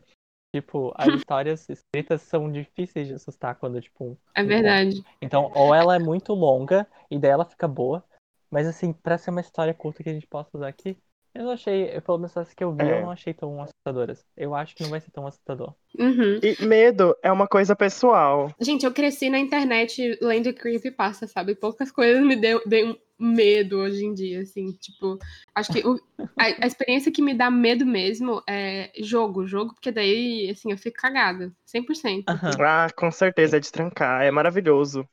[0.54, 5.02] Tipo, as histórias escritas são difíceis de assustar quando, tipo, É verdade.
[5.22, 8.04] Então, ou ela é muito longa e daí ela fica boa,
[8.50, 10.96] mas assim, pra ser uma história curta que a gente possa usar aqui,
[11.34, 12.98] eu não achei, eu, pelo menos as que eu vi, É.
[12.98, 14.24] eu não achei tão assustadoras.
[14.36, 15.74] Eu acho que não vai ser tão assustador.
[15.98, 16.40] Uhum.
[16.42, 18.50] E medo é uma coisa pessoal.
[18.60, 21.54] Gente, eu cresci na internet lendo creepypasta, sabe?
[21.54, 24.72] Poucas coisas me deu, deu medo hoje em dia, assim.
[24.72, 25.18] Tipo,
[25.54, 26.00] acho que o-
[26.38, 29.46] a, a experiência que me dá medo mesmo é jogo.
[29.46, 31.52] Jogo, porque daí, assim, eu fico cagada.
[31.64, 32.26] 100%.
[32.28, 32.56] Aham.
[32.60, 35.08] Ah, com certeza, é de trancar, é maravilhoso.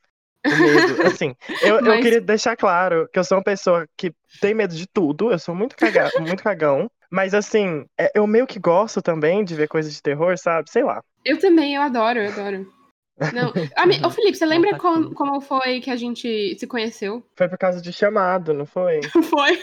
[0.46, 4.54] Medo, assim, eu, eu Mas- queria deixar claro que eu sou uma pessoa que tem
[4.54, 8.58] medo de tudo, eu sou muito, caga muito cagão, mas assim, é- eu meio que
[8.58, 10.70] gosto também de ver coisas de terror, sabe?
[10.70, 11.02] Sei lá.
[11.24, 12.72] Eu também, eu adoro, eu adoro.
[13.32, 13.52] Não.
[13.76, 17.22] Ami- Ô, Felipe, você lembra tá como, como foi que a gente se conheceu?
[17.36, 19.00] Foi por causa de chamado, não foi?
[19.28, 19.58] Foi.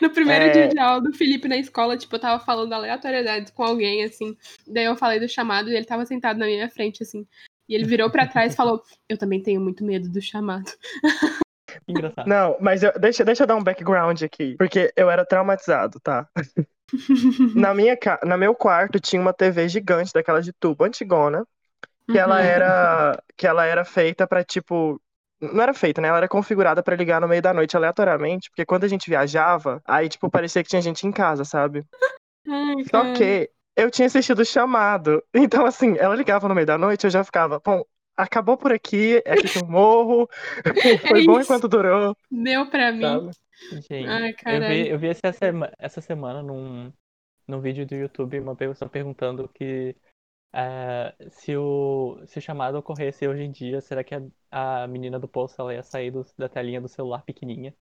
[0.00, 0.50] no primeiro É.
[0.50, 4.36] dia de aula do Felipe na escola, tipo, eu tava falando aleatoriedades com alguém, assim.
[4.66, 7.24] Daí eu falei do chamado e ele tava sentado na minha frente, assim.
[7.68, 10.70] E ele virou pra trás e falou: Eu também tenho muito medo do chamado.
[11.88, 12.26] Engraçado.
[12.28, 16.28] Não, mas eu- deixa, deixa eu dar um background aqui, porque eu era traumatizado, tá?
[17.54, 17.96] Na minha.
[18.24, 21.46] Na meu quarto tinha uma TV gigante daquela de tubo, antigona,
[22.10, 22.42] que ela Uhum.
[22.42, 25.00] era que ela era feita pra tipo
[25.40, 26.08] não era feita, né?
[26.08, 29.82] Ela era configurada pra ligar no meio da noite aleatoriamente, porque quando a gente viajava,
[29.86, 31.84] aí tipo parecia que tinha gente em casa, sabe?
[32.48, 35.22] Ai, Só que eu tinha assistido o chamado.
[35.34, 37.84] Então assim, ela ligava no meio da noite, eu já ficava, bom,
[38.16, 40.28] acabou por aqui, é aqui que eu morro.
[41.08, 41.40] Foi bom isso.
[41.40, 43.22] enquanto durou, Deu pra mim.
[43.22, 43.32] sabe?
[43.72, 46.92] Gente, Ai, eu vi, eu vi essa, sema- essa semana num,
[47.48, 49.96] num vídeo do YouTube uma pessoa perguntando que
[50.54, 54.14] eh, se, o, se o chamado ocorresse hoje em dia, será que
[54.50, 57.74] a, a menina do poço ela ia sair do- da telinha do celular pequenininha?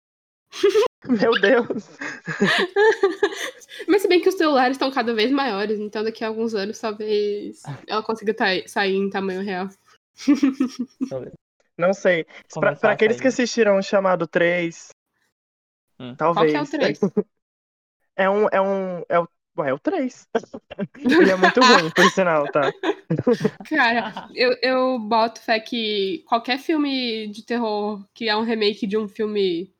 [1.09, 1.89] Meu Deus.
[3.89, 6.79] Mas se bem que os celulares estão cada vez maiores, então daqui a alguns anos
[6.79, 8.35] talvez ela consiga
[8.67, 9.69] sair em tamanho real.
[11.09, 11.33] Talvez.
[11.77, 12.27] Não sei.
[12.53, 14.91] Pra, pra aqueles que assistiram o chamado 3,
[16.03, 16.17] Hum.
[16.17, 16.53] Qual talvez.
[16.53, 17.01] que é o 3?
[18.15, 18.47] É um.
[18.53, 19.03] É um.
[19.09, 20.29] É o, ué, é o 3.
[20.99, 22.71] Ele é muito ruim, por sinal, tá?
[23.71, 28.99] Cara, eu, eu boto fé que qualquer filme de terror que é um remake de
[28.99, 29.73] um filme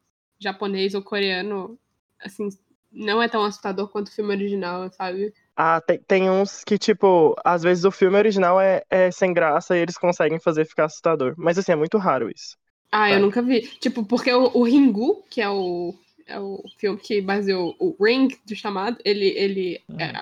[0.43, 1.79] japonês ou coreano,
[2.21, 2.49] assim,
[2.91, 5.33] não é tão assustador quanto o filme original, sabe?
[5.57, 9.77] Ah, tem, tem uns que, tipo, às vezes o filme original é, é sem graça
[9.77, 11.35] e eles conseguem fazer ficar assustador.
[11.37, 12.57] Mas assim, é muito raro isso.
[12.91, 13.21] Ah, eu Tá.
[13.21, 13.63] nunca vi.
[13.79, 15.95] Tipo, porque o, o Ringu, que é o,
[16.27, 19.97] é o filme que baseou o Ring do chamado, ele, ele, Hum.
[19.99, 20.13] é,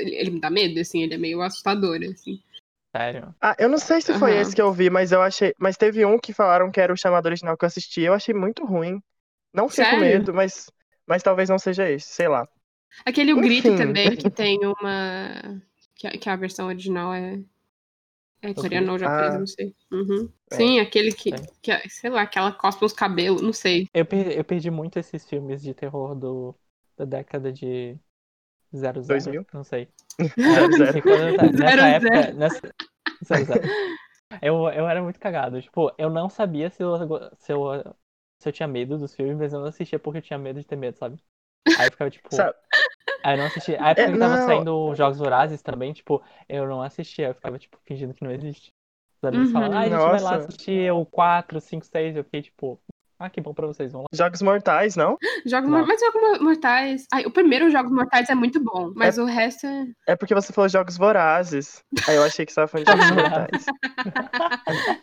[0.00, 2.40] ele, ele me dá medo, assim, ele é meio assustador, assim.
[2.94, 3.34] Sério?
[3.40, 4.40] Ah, eu não sei se foi Aham.
[4.40, 5.54] esse que eu vi, mas eu achei.
[5.58, 8.02] Mas teve um que falaram que era o chamado original que eu assisti.
[8.02, 9.00] Eu achei muito ruim.
[9.52, 10.00] Não com Sério?
[10.00, 10.70] medo, mas,
[11.06, 12.48] mas talvez não seja esse, sei lá.
[13.04, 13.76] Aquele O Grito Enfim.
[13.76, 15.62] também, que tem uma.
[15.94, 17.40] Que a, que a versão original é.
[18.40, 19.38] É coreano ou japonês, Ah.
[19.40, 19.74] não sei.
[19.90, 20.32] Uhum.
[20.52, 20.54] É.
[20.54, 21.44] Sim, aquele que, Sim.
[21.60, 21.72] que.
[21.72, 23.88] é- Sei lá, que ela cospe os cabelos, não sei.
[23.92, 26.54] Eu, per- eu perdi muito esses filmes de terror do,
[26.96, 27.96] da década de
[28.72, 29.44] 00, 2000?
[29.52, 29.88] não sei.
[30.38, 30.88] Zero, zero.
[30.90, 32.74] Assim, quando eu ta- nessa Zero, época, nessa,
[33.24, 33.68] zero, zero.
[34.42, 35.60] Eu, eu era muito cagado.
[35.60, 36.96] Tipo, eu não sabia se eu,
[37.38, 37.96] se, eu,
[38.38, 40.66] se eu tinha medo dos filmes, mas eu não assistia porque eu tinha medo de
[40.66, 41.22] ter medo, sabe?
[41.74, 42.28] Aí eu ficava, tipo.
[42.30, 42.54] Sabe?
[43.22, 43.82] Aí eu não assistia.
[43.82, 47.28] A época É, tava saindo Jogos Vorazes também, tipo, eu não assistia.
[47.28, 48.72] Eu ficava, tipo, fingindo que não existe.
[49.18, 49.52] Os amigos Uhum.
[49.52, 50.36] falando, ah, a gente vai lá Nossa.
[50.36, 52.16] assistir o 4, 5, 6.
[52.16, 52.80] Eu fiquei, tipo,
[53.20, 54.06] Ah, que bom pra vocês, vão lá.
[54.12, 55.16] Jogos Mortais, não?
[55.44, 55.78] Jogos Não.
[55.78, 57.04] Mor- Mas Jogos Mor- Mortais.
[57.12, 59.86] Ai, o primeiro Jogos Mortais é muito bom, mas o resto é.
[60.08, 61.82] É porque você falou Jogos Vorazes.
[62.06, 63.66] Aí eu achei que você tava falando de Jogos Mortais.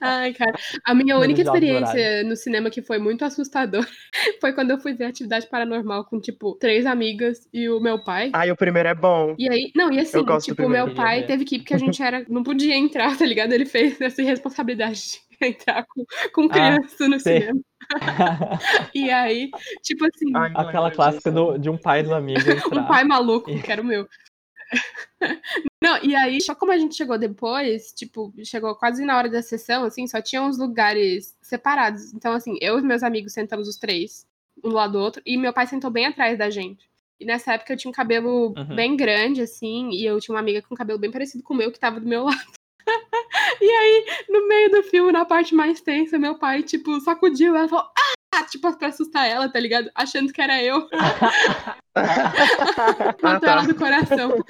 [0.02, 0.54] Ai, cara.
[0.86, 3.86] A minha única Jogos experiência no cinema que foi muito assustadora
[4.40, 8.30] foi quando eu fui ver atividade paranormal com, tipo, três amigas e o meu pai.
[8.34, 9.36] Ai, o primeiro é bom.
[9.38, 12.02] E aí, não, e assim, tipo, o meu pai teve que ir porque a gente
[12.02, 12.26] era.
[12.30, 13.52] Não podia entrar, tá ligado?
[13.54, 17.42] Ele fez essa irresponsabilidade de entrar com, com criança no sei.
[17.42, 17.60] cinema.
[18.94, 19.50] E aí,
[19.82, 22.82] tipo assim, Ai, Aquela clássica do, de um pai dos amigos entrar.
[22.82, 24.08] um pai maluco, E- que era o meu.
[25.82, 29.42] Não, e aí, só como a gente chegou depois, tipo, chegou quase na hora da
[29.42, 32.14] sessão, assim, só tinha uns lugares separados.
[32.14, 34.26] Então, assim, eu e meus amigos sentamos os três,
[34.64, 36.90] um do lado do outro, e meu pai sentou bem atrás da gente.
[37.20, 38.76] E nessa época eu tinha um cabelo Uhum.
[38.76, 41.58] bem grande, assim, e eu tinha uma amiga com um cabelo bem parecido com o
[41.58, 42.52] meu, que tava do meu lado.
[43.62, 47.66] e aí, no meio do filme, na parte mais tensa, meu pai, tipo, sacudiu ela
[47.66, 48.16] e falou, ah!
[48.50, 49.90] Tipo, pra assustar ela, tá ligado?
[49.96, 50.88] Achando que era eu.
[51.98, 53.52] Ah, Matou tá.
[53.54, 54.32] ela do coração.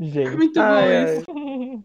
[0.00, 0.36] Gente.
[0.36, 1.24] Muito bom Ai, ai.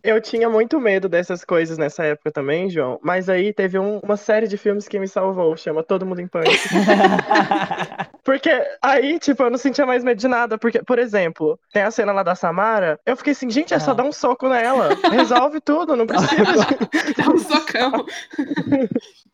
[0.04, 3.00] Eu tinha muito medo dessas coisas nessa época também, João.
[3.04, 6.28] Mas aí teve um- uma série de filmes que me salvou, chama Todo Mundo em
[6.28, 6.52] Pânico.
[8.24, 8.50] Porque
[8.82, 10.58] aí, tipo, eu não sentia mais medo de nada.
[10.58, 13.92] Porque, por exemplo, tem a cena lá da Samara, eu fiquei assim, gente, é só
[13.92, 13.94] Ah.
[13.96, 14.90] dar um soco nela.
[15.12, 16.36] Resolve tudo, não precisa.
[17.18, 17.92] Dá um socão.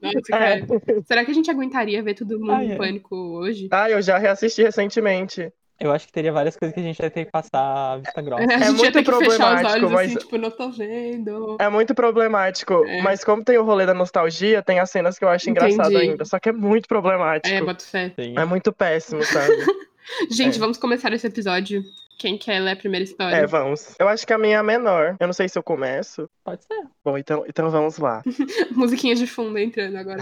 [0.01, 0.61] Nossa, É.
[1.05, 2.77] Será que a gente aguentaria ver todo mundo Ai, em ai.
[2.77, 3.67] pânico hoje?
[3.71, 5.51] Ah, eu já reassisti recentemente.
[5.82, 7.60] Eu acho que teria várias coisas que a gente ia ter que passar
[7.94, 8.44] a vista grossa.
[8.44, 10.70] A gente ia muito ter que fechar os problemático, olhos assim, mas- tipo, não tô
[10.72, 11.58] vendo.
[11.60, 12.86] É muito problemático.
[12.86, 13.02] É.
[13.02, 16.12] Mas como tem o rolê da nostalgia, tem as cenas que eu acho engraçado Entendi.
[16.12, 16.24] ainda.
[16.26, 17.54] Só que é muito problemático.
[17.54, 18.12] É, boto fé.
[18.15, 18.36] Sim.
[18.38, 19.54] É muito péssimo, sabe?
[20.30, 20.60] Gente, É.
[20.60, 21.82] vamos começar esse episódio.
[22.20, 23.36] Quem quer ler a primeira história?
[23.36, 23.96] é, vamos.
[24.00, 25.15] Eu acho que a minha é a menor.
[25.20, 26.30] Eu não sei se eu começo.
[26.44, 26.84] Pode ser.
[27.04, 28.22] Bom, então, então vamos lá.
[28.72, 30.22] Musiquinha de fundo entrando agora.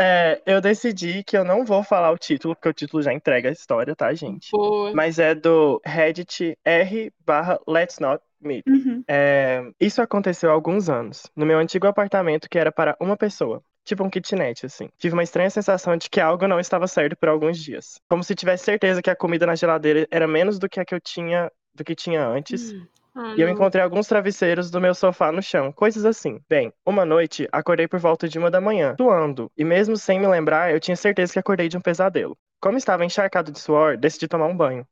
[0.00, 3.48] É, eu decidi que eu não vou falar o título, porque o título já entrega
[3.48, 4.50] a história, tá, gente?
[4.52, 4.92] Boa.
[4.94, 8.64] Mas é do Reddit r barra Let's Not Meet.
[8.68, 9.02] Uhum.
[9.08, 13.60] É, isso aconteceu há alguns anos, no meu antigo apartamento que era para uma pessoa.
[13.84, 14.90] Tipo um kitnet, assim.
[14.98, 17.98] Tive uma estranha sensação de que algo não estava certo por alguns dias.
[18.08, 20.94] Como se tivesse certeza que a comida na geladeira era menos do que a que
[20.94, 22.74] eu tinha, do que tinha antes.
[23.20, 26.40] Ah, E eu encontrei alguns travesseiros do meu sofá no chão, coisas assim.
[26.48, 30.28] Bem, uma noite, acordei por volta de uma da manhã, suando, e mesmo sem me
[30.28, 32.38] lembrar, eu tinha certeza que acordei de um pesadelo.
[32.60, 34.86] Como estava encharcado de suor, decidi tomar um banho.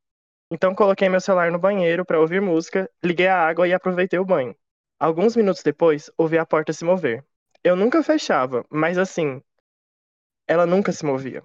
[0.51, 4.25] Então coloquei meu celular no banheiro para ouvir música, liguei a água e aproveitei o
[4.25, 4.53] banho.
[4.99, 7.23] Alguns minutos depois, ouvi a porta se mover.
[7.63, 9.41] Eu nunca fechava, mas assim,
[10.45, 11.41] ela nunca se movia.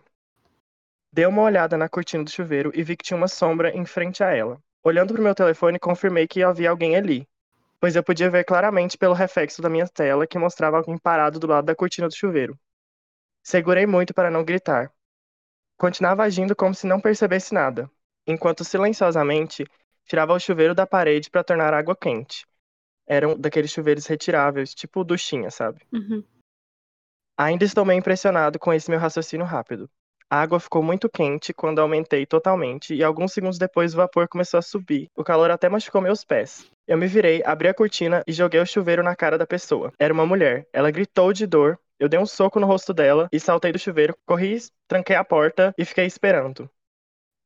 [1.13, 4.25] Dei uma olhada na cortina do chuveiro e vi que tinha uma sombra em frente
[4.25, 4.61] a ela.
[4.85, 7.29] Olhando pro meu telefone, confirmei que havia alguém ali,
[7.81, 11.47] pois eu podia ver claramente pelo reflexo da minha tela que mostrava alguém parado do
[11.47, 12.59] lado da cortina do chuveiro.
[13.45, 14.93] Segurei muito para não gritar.
[15.77, 17.91] Continuava agindo como se não percebesse nada,
[18.27, 19.65] enquanto silenciosamente
[20.05, 22.47] tirava o chuveiro da parede para tornar água quente.
[23.07, 25.81] Eram daqueles chuveiros retiráveis, tipo duchinha, sabe?
[25.93, 26.25] Uhum.
[27.37, 29.89] Ainda estou meio impressionado com esse meu raciocínio rápido.
[30.33, 34.57] A água ficou muito quente quando aumentei totalmente e alguns segundos depois o vapor começou
[34.57, 35.11] a subir.
[35.15, 36.71] O calor até machucou meus pés.
[36.89, 39.93] Eu me virei, abri a cortina e joguei o chuveiro na cara da pessoa.
[39.99, 40.67] Era uma mulher.
[40.73, 41.79] Ela gritou de dor.
[42.01, 44.57] Eu dei um soco no rosto dela e saltei do chuveiro, corri,
[44.89, 46.67] tranquei a porta e fiquei esperando.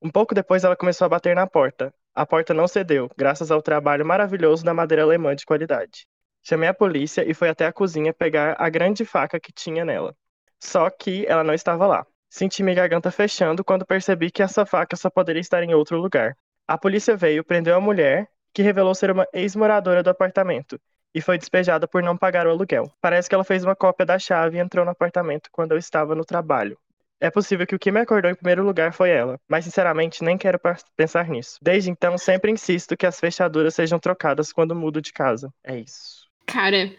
[0.01, 1.93] Um pouco depois ela começou a bater na porta.
[2.15, 6.07] A porta não cedeu, graças ao trabalho maravilhoso da madeira alemã de qualidade.
[6.41, 10.15] Chamei a polícia e fui até a cozinha pegar a grande faca que tinha nela.
[10.63, 12.07] Só que ela não estava lá.
[12.37, 16.37] Senti minha garganta fechando quando percebi que essa faca só poderia estar em outro lugar.
[16.69, 20.79] A polícia veio, prendeu a mulher, que revelou ser uma ex-moradora do apartamento,
[21.15, 22.93] e foi despejada por não pagar o aluguel.
[23.01, 26.15] Parece que ela fez uma cópia da chave e entrou no apartamento quando eu estava
[26.15, 26.77] no trabalho.
[27.19, 30.37] É possível que o que me acordou em primeiro lugar foi ela, mas sinceramente nem
[30.37, 30.61] quero
[30.95, 31.57] pensar nisso.
[31.63, 35.51] Desde então, sempre insisto que as fechaduras sejam trocadas quando mudo de casa.
[35.65, 36.29] É isso.
[36.45, 36.95] Cara,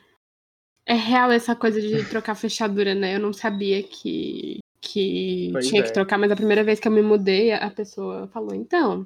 [0.84, 3.14] é real essa coisa de trocar fechadura, né?
[3.14, 5.86] Eu não sabia que, que Pois tinha é.
[5.86, 9.06] que trocar, mas a primeira vez que eu me mudei, a pessoa falou, então,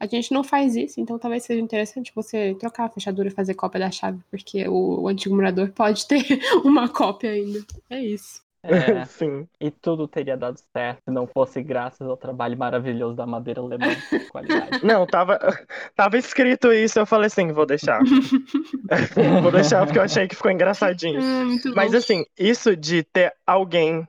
[0.00, 3.54] a gente não faz isso, então talvez seja interessante você trocar a fechadura e fazer
[3.54, 6.24] cópia da chave, porque o, o antigo morador pode ter
[6.64, 7.60] uma cópia ainda.
[7.88, 8.42] É isso.
[8.64, 9.46] É, Sim.
[9.60, 13.88] e tudo teria dado certo se não fosse graças ao trabalho maravilhoso da madeira alemã
[13.88, 14.84] de qualidade.
[14.84, 15.38] Não, tava,
[15.96, 18.00] tava escrito isso, eu falei assim, vou deixar.
[19.42, 21.20] vou deixar porque eu achei que ficou engraçadinho.
[21.20, 21.98] Muito Mas bom.
[21.98, 24.06] assim, isso de ter alguém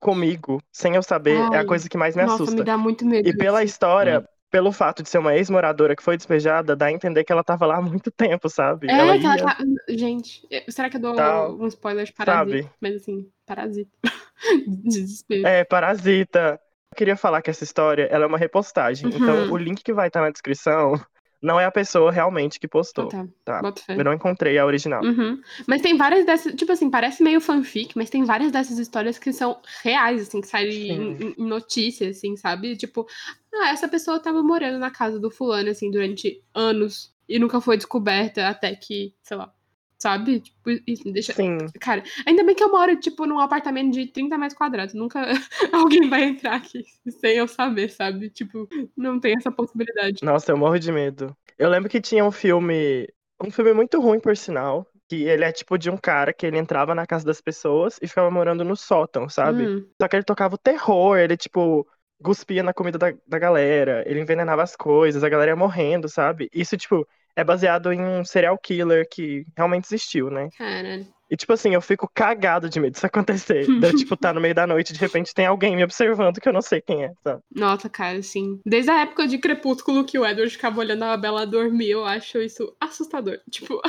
[0.00, 2.56] comigo, sem eu saber, é Ai, a coisa que mais me Nossa, assusta.
[2.56, 3.28] me dá muito medo.
[3.28, 7.22] E pela história, pelo fato de ser uma ex-moradora que foi despejada, dá a entender
[7.22, 8.88] que ela tava lá há muito tempo, sabe?
[8.88, 9.56] É, ela que ela ia, tá...
[9.88, 12.56] Gente, será que eu dou Tal, um spoiler de Parasita?
[12.56, 12.70] sabe?
[12.80, 13.90] Mas assim, Parasita.
[14.66, 15.46] Desespero.
[15.46, 16.58] É, Parasita.
[16.92, 19.08] Eu queria falar que essa história ela é uma repostagem.
[19.08, 19.16] Uhum.
[19.16, 21.00] Então, o link que vai estar na descrição
[21.42, 23.08] não é a pessoa realmente que postou.
[23.08, 23.26] tá.
[23.44, 23.72] tá.
[23.84, 23.94] Fé.
[23.98, 25.02] Eu não encontrei a original.
[25.02, 25.40] Uhum.
[25.66, 29.32] Mas tem várias dessas, tipo assim, parece meio fanfic, mas tem várias dessas histórias que
[29.32, 32.76] são reais, assim, que saem em, em notícias, assim, sabe?
[32.76, 33.06] Tipo,
[33.54, 37.76] ah, essa pessoa tava morando na casa do fulano, assim, durante anos e nunca foi
[37.76, 39.52] descoberta até que, sei lá,
[40.00, 40.40] sabe?
[40.40, 41.34] Tipo, isso me deixa.
[41.34, 41.72] Sim.
[41.80, 44.94] Cara, ainda bem que eu moro, tipo, num apartamento de 30 metros quadrados.
[44.94, 45.20] Nunca
[45.72, 46.84] alguém vai entrar aqui
[47.20, 48.30] sem eu saber, sabe?
[48.30, 50.22] Tipo, não tem essa possibilidade.
[50.22, 51.36] Nossa, eu morro de medo.
[51.58, 53.08] Eu lembro que tinha um filme,
[53.42, 56.58] um filme muito ruim, por sinal, que ele é tipo de um cara que ele
[56.58, 59.70] entrava na casa das pessoas e ficava morando no sótão, sabe?
[59.70, 61.86] Hum, Só que ele tocava o terror, ele, tipo,
[62.22, 66.48] cuspia na comida da, da galera, ele envenenava as coisas, a galera ia morrendo, sabe?
[66.52, 70.48] Isso, tipo, é baseado em um serial killer que realmente existiu, né?
[70.56, 71.06] cara.
[71.30, 73.64] E, tipo assim, eu fico cagado de medo disso acontecer.
[73.80, 76.48] de tipo, tá no meio da noite e de repente tem alguém me observando que
[76.48, 77.40] eu não sei quem é, sabe?
[77.54, 78.60] Nossa, cara, assim.
[78.66, 82.38] Desde a época de Crepúsculo que o Edward ficava olhando a Bela dormir, eu acho
[82.38, 83.38] isso assustador.
[83.48, 83.80] Tipo,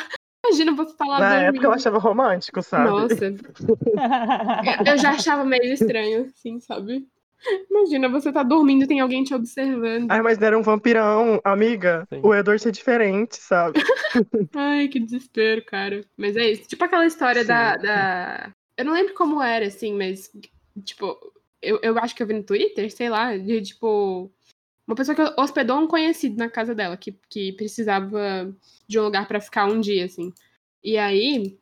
[0.45, 1.49] imagina você lá Na dormindo.
[1.49, 2.89] época eu achava romântico, sabe?
[2.89, 3.25] Nossa,
[4.86, 7.08] eu já achava meio estranho, assim, sabe?
[7.69, 10.10] Imagina, você tá dormindo e tem alguém te observando.
[10.10, 12.08] Ai, mas não era um vampirão, amiga.
[12.10, 12.21] Sim.
[12.23, 13.80] O Edward é diferente, sabe?
[14.56, 16.04] Ai, que desespero, cara.
[16.15, 16.67] Mas é isso.
[16.67, 18.54] Tipo aquela história da, da.
[18.77, 20.32] Eu não lembro como era, assim, mas,
[20.84, 21.17] tipo,
[21.62, 24.32] eu, eu acho que eu vi no Twitter, sei lá, de tipo.
[24.88, 28.54] Uma pessoa que hospedou um conhecido na casa dela, que, que precisava
[28.88, 30.34] de um lugar pra ficar um dia, assim.
[30.84, 31.58] E aí,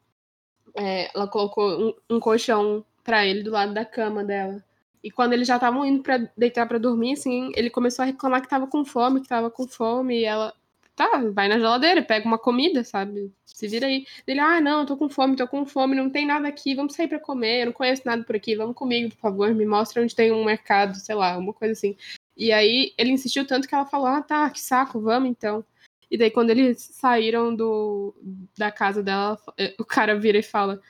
[0.73, 4.63] é, ela colocou um, um colchão pra ele do lado da cama dela.
[5.03, 8.41] E quando eles já estavam indo pra deitar pra dormir, assim, ele começou a reclamar
[8.41, 10.53] que tava com fome, que tava com fome, e ela,
[10.95, 13.31] tá, vai na geladeira, pega uma comida, sabe?
[13.45, 14.05] Se vira aí.
[14.27, 17.07] Ele, ah, não, tô com fome, tô com fome, não tem nada aqui, vamos sair
[17.07, 20.13] pra comer, eu não conheço nada por aqui, vamos comigo, por favor, me mostra onde
[20.13, 21.95] tem um mercado, sei lá, uma coisa assim.
[22.35, 25.63] E aí ele insistiu tanto que ela falou, ah, tá, que saco, vamos então.
[26.11, 28.13] E daí quando eles saíram do,
[28.57, 29.37] da casa dela,
[29.79, 30.81] o cara vira e fala,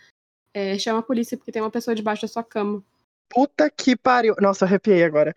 [0.53, 2.83] é, chama a polícia porque tem uma pessoa debaixo da sua cama.
[3.29, 4.35] Puta que pariu.
[4.39, 5.35] Nossa, eu arrepiei agora.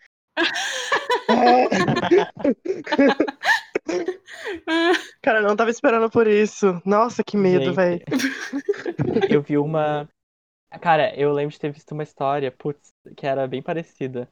[1.29, 1.69] É.
[5.23, 6.81] Cara, eu não tava esperando por isso.
[6.85, 8.03] Nossa, que medo, velho.
[9.31, 10.09] Eu vi uma.
[10.81, 14.29] Cara, eu lembro de ter visto uma história, putz, que era bem parecida.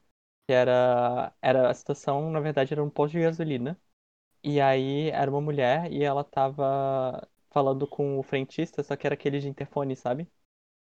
[0.47, 1.33] Que era.
[1.41, 3.79] Era a situação, na verdade, era um posto de gasolina.
[4.43, 9.15] E aí era uma mulher e ela tava falando com o frentista, só que era
[9.15, 10.29] aquele de interfone, sabe?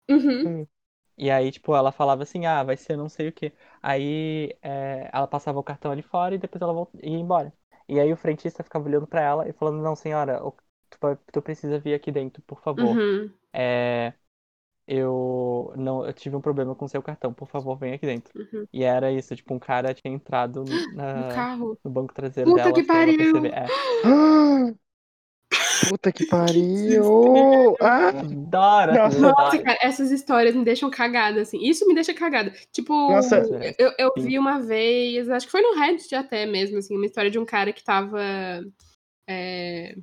[0.09, 0.67] Uhum.
[1.17, 3.53] E aí, tipo, ela falava assim, ah, vai ser não sei o quê.
[3.81, 7.51] Aí é, ela passava o cartão ali fora e depois ela volta, ia embora.
[7.89, 10.51] E aí o frentista ficava olhando pra ela e falando, não, senhora, o-
[10.89, 10.97] tu,
[11.31, 13.01] tu precisa vir aqui dentro, por favor.
[13.01, 13.33] Uhum.
[13.53, 14.13] É,
[14.87, 18.33] eu não, eu tive um problema com seu cartão, por favor, vem aqui dentro.
[18.35, 18.67] Uhum.
[18.73, 21.77] E era isso, tipo, um cara tinha entrado No na- carro.
[21.83, 23.45] no banco traseiro Puta dela que sem ela pariu!
[23.47, 23.73] É.
[25.89, 27.75] Puta que pariu!
[27.81, 28.09] Ah!
[28.09, 29.19] Adoro, Nossa.
[29.19, 31.59] Nossa, cara, essas histórias me deixam cagada, assim.
[31.61, 32.53] Isso me deixa cagada.
[32.71, 33.43] Tipo, Nossa.
[33.77, 37.31] eu, eu vi uma vez, acho que foi no Reddit até mesmo, assim, uma história
[37.31, 38.21] de um cara que tava
[39.27, 39.95] é,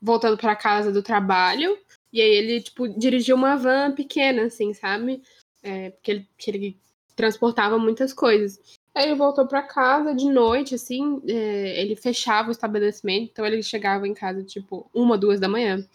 [0.00, 1.78] voltando pra casa do trabalho.
[2.12, 5.22] E aí ele, tipo, dirigiu uma van pequena, assim, sabe?
[5.62, 6.80] É, porque ele, que ele
[7.14, 8.77] transportava muitas coisas.
[8.98, 13.62] Aí ele voltou pra casa de noite, assim, é, ele fechava o estabelecimento, então ele
[13.62, 15.88] chegava em casa, tipo, uma, duas da manhã.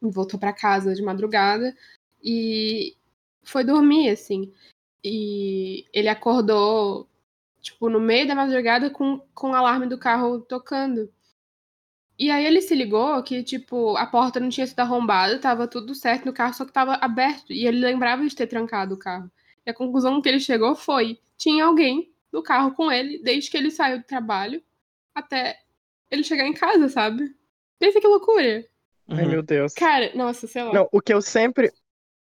[0.00, 1.76] Voltou pra casa de madrugada
[2.24, 2.96] e
[3.42, 4.50] foi dormir, assim.
[5.04, 7.06] E ele acordou,
[7.60, 11.12] tipo, no meio da madrugada com, com o alarme do carro tocando.
[12.18, 15.94] E aí ele se ligou que, tipo, a porta não tinha sido arrombada, tava tudo
[15.94, 17.52] certo no carro, só que tava aberto.
[17.52, 19.30] E ele lembrava de ter trancado o carro.
[19.66, 23.56] E a conclusão que ele chegou foi: tinha alguém no carro com ele desde que
[23.56, 24.62] ele saiu do trabalho
[25.14, 25.58] até
[26.10, 27.34] ele chegar em casa, sabe?
[27.78, 28.64] Pensa que loucura.
[29.08, 29.30] Ai, Uhum.
[29.30, 29.74] meu Deus.
[29.74, 30.72] Cara, nossa, sei lá.
[30.72, 31.72] Não, o que eu sempre.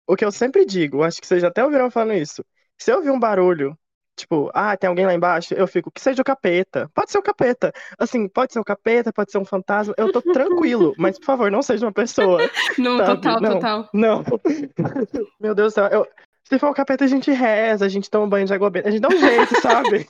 [0.07, 2.44] O que eu sempre digo, acho que vocês já até ouviram falando isso.
[2.77, 3.79] Se eu ouvir um barulho,
[4.16, 6.90] tipo, ah, tem alguém lá embaixo, eu fico, que seja o capeta.
[6.94, 7.73] Pode ser o capeta.
[7.99, 9.94] Assim, pode ser o capeta, pode ser um fantasma.
[9.96, 12.40] Eu tô tranquilo, mas por favor, não seja uma pessoa.
[12.77, 13.20] Não, sabe?
[13.20, 13.53] total, Não.
[13.53, 13.90] total.
[13.94, 14.25] Não.
[15.38, 15.87] Meu Deus do céu.
[15.87, 16.09] eu-
[16.50, 18.88] Se for o capeta, a gente reza, a gente toma banho de água benta.
[18.88, 20.08] A gente dá um jeito, sabe?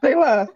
[0.00, 0.48] Sei lá.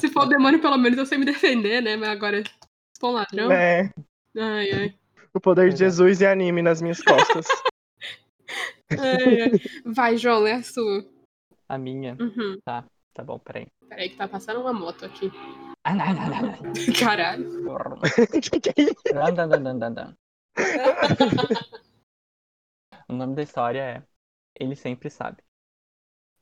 [0.00, 1.94] Se for o demônio, pelo menos eu sei me defender, né?
[1.94, 2.50] Mas agora, se
[2.98, 3.52] for um ladrão.
[3.52, 3.92] É,
[4.34, 4.94] Ai, ai.
[5.34, 5.76] o poder de.
[5.76, 7.46] Jesus e anime nas minhas costas.
[8.98, 9.60] ai, ai.
[9.84, 11.04] Vai, João, é a sua.
[11.68, 12.16] A minha.
[12.18, 12.58] Uhum.
[12.64, 12.82] Tá
[13.22, 13.66] bom, peraí.
[13.90, 15.30] Peraí, que tá passando uma moto aqui.
[15.84, 16.72] Ah, não, não, não, não.
[16.98, 17.50] Caralho.
[18.40, 19.02] que que é isso?
[23.06, 24.02] O nome da história é
[24.58, 25.44] Ele Sempre Sabe.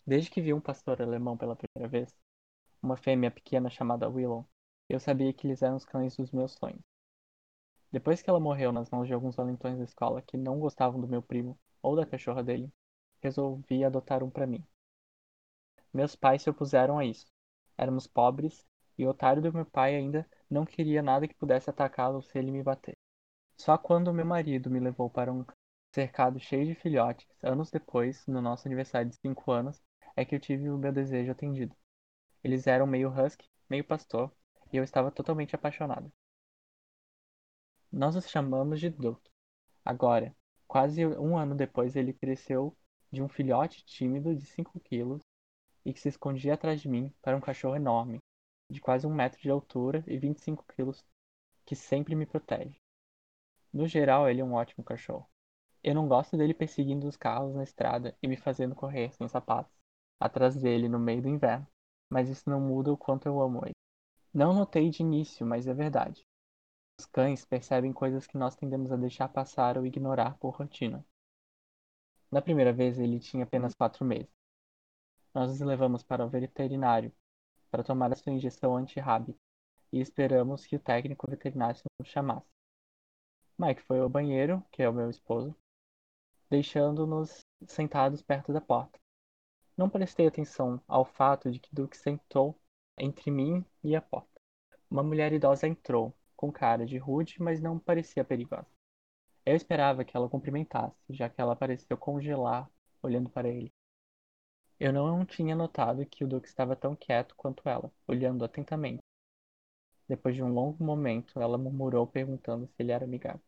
[0.06, 2.16] Desde que vi um pastor alemão pela primeira vez,
[2.80, 4.48] uma fêmea pequena chamada Willow,
[4.88, 6.80] eu sabia que eles eram os cães dos meus sonhos.
[7.90, 11.08] Depois que ela morreu nas mãos de alguns valentões da escola que não gostavam do
[11.08, 12.72] meu primo ou da cachorra dele,
[13.20, 14.64] resolvi adotar um para mim.
[15.92, 17.26] Meus pais se opuseram a isso.
[17.76, 18.64] Éramos pobres
[18.96, 22.52] e o otário do meu pai ainda não queria nada que pudesse atacá-lo se ele
[22.52, 22.96] me bater.
[23.56, 25.44] Só quando meu marido me levou para um
[25.92, 29.82] cercado cheio de filhotes, anos depois, no nosso aniversário de 5 anos,
[30.16, 31.76] é que eu tive o meu desejo atendido.
[32.42, 34.32] Eles eram meio husky, meio pastor,
[34.72, 36.10] e eu estava totalmente apaixonado.
[37.92, 39.30] Nós os chamamos de Duke.
[39.84, 40.34] Agora,
[40.66, 42.74] quase um ano depois, ele cresceu
[43.10, 45.20] de um filhote tímido de 5 quilos
[45.84, 48.18] e que se escondia atrás de mim para um cachorro enorme,
[48.70, 51.04] de quase um metro de altura e 25 quilos,
[51.66, 52.78] que sempre me protege.
[53.70, 55.31] No geral, ele é um ótimo cachorro.
[55.84, 59.74] Eu não gosto dele perseguindo os carros na estrada e me fazendo correr sem sapatos,
[60.20, 61.66] atrás dele no meio do inverno,
[62.08, 63.74] mas isso não muda o quanto eu amo ele.
[64.32, 66.24] Não notei de início, mas é verdade.
[66.98, 71.04] Os cães percebem coisas que nós tendemos a deixar passar ou ignorar por rotina.
[72.30, 74.32] Na primeira vez, ele tinha apenas quatro meses.
[75.34, 77.12] Nós os levamos para o veterinário
[77.70, 79.38] para tomar a sua injeção anti-rábica
[79.92, 82.46] e esperamos que o técnico veterinário nos chamasse.
[83.58, 85.56] Mike foi ao banheiro, que é o meu esposo,
[86.52, 89.00] deixando-nos sentados perto da porta.
[89.74, 92.54] Não prestei atenção ao fato de que Duke sentou
[92.98, 94.38] entre mim e a porta.
[94.90, 98.66] Uma mulher idosa entrou, com cara de rude, mas não parecia perigosa.
[99.46, 102.68] Eu esperava que ela cumprimentasse, já que ela pareceu congelar
[103.02, 103.72] olhando para ele.
[104.78, 109.00] Eu não tinha notado que o Duque estava tão quieto quanto ela, olhando atentamente.
[110.06, 113.40] Depois de um longo momento, ela murmurou perguntando se ele era amigável.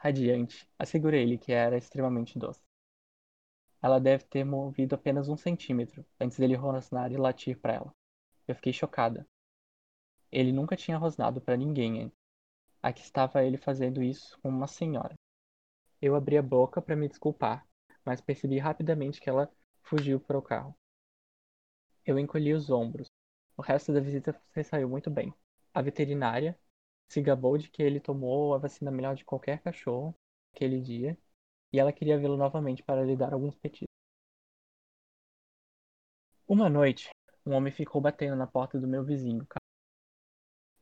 [0.00, 2.62] Radiante, assegurei-lhe que era extremamente doce.
[3.82, 7.94] Ela deve ter movido apenas um centímetro antes dele rosnar e latir para ela.
[8.46, 9.26] Eu fiquei chocada.
[10.30, 12.18] Ele nunca tinha rosnado para ninguém antes.
[12.80, 15.14] Aqui estava ele fazendo isso com uma senhora.
[16.00, 17.66] Eu abri a boca para me desculpar,
[18.04, 19.50] mas percebi rapidamente que ela
[19.82, 20.76] fugiu para o carro.
[22.06, 23.08] Eu encolhi os ombros.
[23.56, 25.34] O resto da visita se saiu muito bem.
[25.74, 26.56] A veterinária
[27.08, 30.14] se gabou de que ele tomou a vacina melhor de qualquer cachorro
[30.54, 31.16] aquele dia
[31.72, 33.88] e ela queria vê-lo novamente para lhe dar alguns petiscos.
[36.46, 37.10] Uma noite,
[37.44, 39.46] um homem ficou batendo na porta do meu vizinho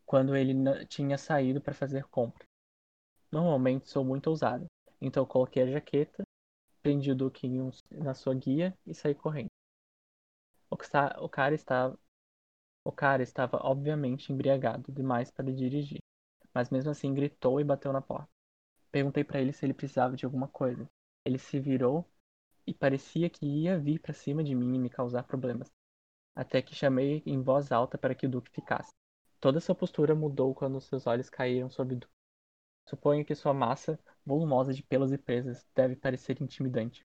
[0.04, 0.54] quando ele
[0.86, 2.46] tinha saído para fazer compras.
[3.30, 4.66] Normalmente sou muito ousado,
[5.00, 6.22] então coloquei a jaqueta,
[6.80, 9.50] prendi o duquinho na sua guia e saí correndo.
[10.70, 11.98] O cara estava
[12.84, 15.98] o cara estava obviamente embriagado demais para dirigir
[16.56, 18.30] mas mesmo assim gritou e bateu na porta.
[18.90, 20.88] Perguntei para ele se ele precisava de alguma coisa.
[21.22, 22.02] Ele se virou
[22.66, 25.70] e parecia que ia vir para cima de mim e me causar problemas.
[26.34, 28.90] Até que chamei em voz alta para que o Duque ficasse.
[29.38, 32.14] Toda sua postura mudou quando seus olhos caíram sobre Duque.
[32.88, 37.04] Suponho que sua massa, volumosa de pelos e presas, deve parecer intimidante.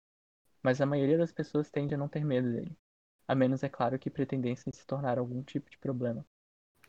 [0.63, 2.75] Mas a maioria das pessoas tende a não ter medo dele.
[3.29, 6.25] A menos, é claro, que pretendessem se tornar algum tipo de problema.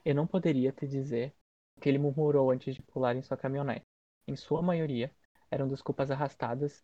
[0.06, 1.36] Eu não poderia te dizer
[1.80, 3.86] que ele murmurou antes de pular em sua caminhonete.
[4.28, 5.14] Em sua maioria,
[5.52, 6.84] eram desculpas arrastadas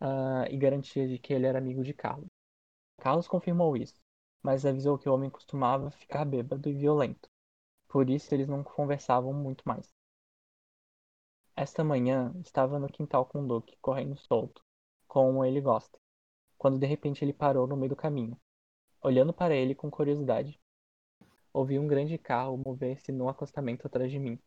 [0.00, 2.28] uh, e garantias de que ele era amigo de Carlos.
[2.98, 4.00] Carlos confirmou isso,
[4.42, 7.28] mas avisou que o homem costumava ficar bêbado e violento.
[7.88, 9.92] Por isso eles não conversavam muito mais.
[11.56, 14.62] Esta manhã estava no quintal com o Duque, correndo solto,
[15.08, 15.98] como ele gosta,
[16.56, 18.38] quando de repente ele parou no meio do caminho.
[19.02, 20.60] Olhando para ele com curiosidade,
[21.52, 24.38] ouvi um grande carro mover-se no acostamento atrás de mim.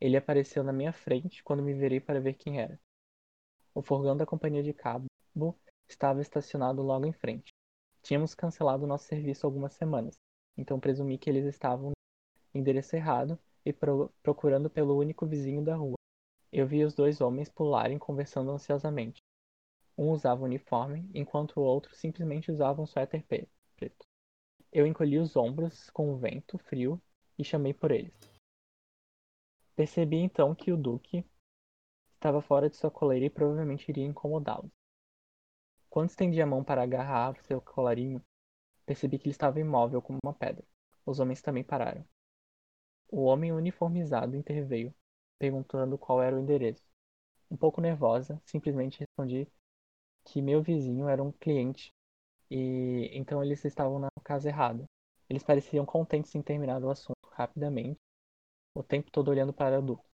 [0.00, 2.78] Ele apareceu na minha frente quando me virei para ver quem era.
[3.74, 5.06] O furgão da companhia de cabo
[5.88, 7.52] estava estacionado logo em frente.
[8.02, 10.16] Tínhamos cancelado nosso serviço algumas semanas,
[10.56, 15.76] então presumi que eles estavam no endereço errado e pro procurando pelo único vizinho da
[15.76, 15.96] rua.
[16.52, 19.22] Eu vi os dois homens pularem conversando ansiosamente.
[19.96, 24.04] Um usava uniforme, enquanto o outro simplesmente usava um suéter preto.
[24.72, 26.98] Eu encolhi os ombros com o vento frio
[27.38, 28.14] e chamei por eles.
[29.76, 31.22] Percebi então que o Duque
[32.14, 34.70] estava fora de sua coleira e provavelmente iria incomodá-los.
[35.90, 38.24] Quando estendi a mão para agarrar seu colarinho,
[38.86, 40.64] percebi que ele estava imóvel como uma pedra.
[41.04, 42.02] Os homens também pararam.
[43.10, 44.94] O homem uniformizado interveio,
[45.38, 46.82] perguntando qual era o endereço.
[47.50, 49.46] Um pouco nervosa, simplesmente respondi
[50.24, 51.92] que meu vizinho era um cliente
[52.50, 54.88] e então eles estavam na casa errada.
[55.28, 58.00] Eles pareciam contentes em terminar o assunto rapidamente,
[58.74, 60.08] o tempo todo olhando para Duque.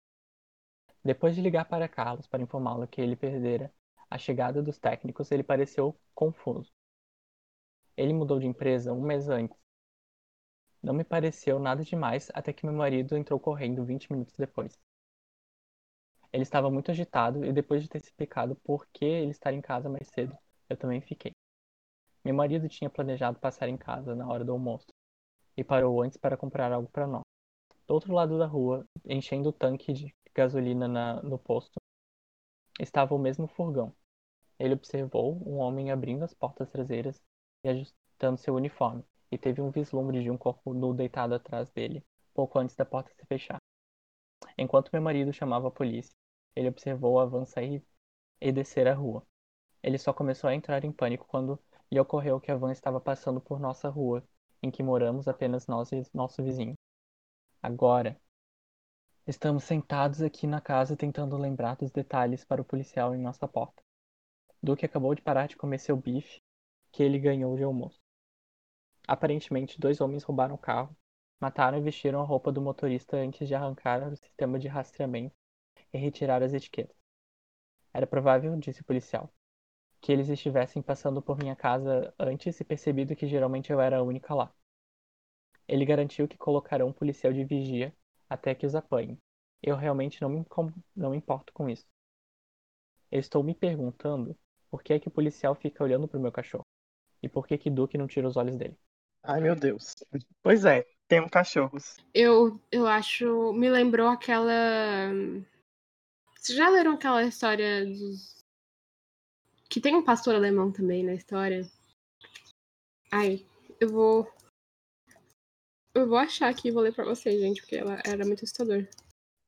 [1.04, 3.72] Depois de ligar para Carlos para informá-lo que ele perdera
[4.10, 6.72] a chegada dos técnicos, ele pareceu confuso.
[7.96, 9.56] Ele mudou de empresa um mês antes.
[10.82, 14.76] Não me pareceu nada demais até que meu marido entrou correndo 20 minutos depois.
[16.32, 19.88] Ele estava muito agitado e depois de ter explicado por que ele estar em casa
[19.88, 20.36] mais cedo,
[20.68, 21.32] eu também fiquei.
[22.24, 24.88] Meu marido tinha planejado passar em casa na hora do almoço
[25.56, 27.22] e parou antes para comprar algo para nós.
[27.86, 31.80] Do outro lado da rua, enchendo o tanque de gasolina na, no posto,
[32.78, 33.94] estava o mesmo furgão.
[34.58, 37.22] Ele observou um homem abrindo as portas traseiras
[37.64, 42.04] e ajustando seu uniforme, e teve um vislumbre de um corpo nu deitado atrás dele,
[42.34, 43.58] pouco antes da porta se fechar.
[44.56, 46.14] Enquanto meu marido chamava a polícia,
[46.54, 47.54] ele observou o avanço
[48.40, 49.24] e descer a rua.
[49.82, 51.58] Ele só começou a entrar em pânico quando
[51.90, 54.22] lhe ocorreu que a van estava passando por nossa rua,
[54.62, 56.74] em que moramos apenas nós e nosso vizinho.
[57.62, 58.20] Agora,
[59.26, 63.82] estamos sentados aqui na casa tentando lembrar dos detalhes para o policial em nossa porta.
[64.62, 66.40] Duque acabou de parar de comer seu bife
[66.92, 68.00] que ele ganhou de almoço.
[69.06, 70.96] Aparentemente, dois homens roubaram o carro,
[71.40, 75.34] mataram e vestiram a roupa do motorista antes de arrancar o sistema de rastreamento
[75.92, 76.96] e retirar as etiquetas.
[77.92, 79.32] Era provável, disse o policial,
[80.00, 84.02] que eles estivessem passando por minha casa antes e percebido que geralmente eu era a
[84.02, 84.52] única lá.
[85.66, 87.94] Ele garantiu que colocarão um policial de vigia
[88.28, 89.18] até que os apanhem.
[89.62, 90.46] Eu realmente não me,
[90.94, 91.86] não me importo com isso.
[93.10, 94.36] Eu estou me perguntando
[94.70, 96.66] por que é que o policial fica olhando pro meu cachorro.
[97.22, 98.78] E por que que Duke não tira os olhos dele?
[99.22, 99.96] Ai, meu Deus.
[100.42, 101.96] Pois é, tem cachorros.
[102.14, 103.52] Eu, eu acho.
[103.52, 104.52] Me lembrou aquela.
[106.36, 108.37] Vocês já leram aquela história dos.
[109.68, 111.68] Que tem um pastor alemão também na história?
[113.12, 113.44] Ai,
[113.80, 114.30] eu vou.
[115.94, 118.86] Eu vou achar aqui e vou ler pra vocês, gente, porque ela era muito assustador.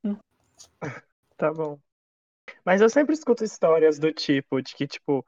[1.36, 1.78] Tá bom.
[2.64, 5.24] Mas eu sempre escuto histórias do tipo, de que, tipo,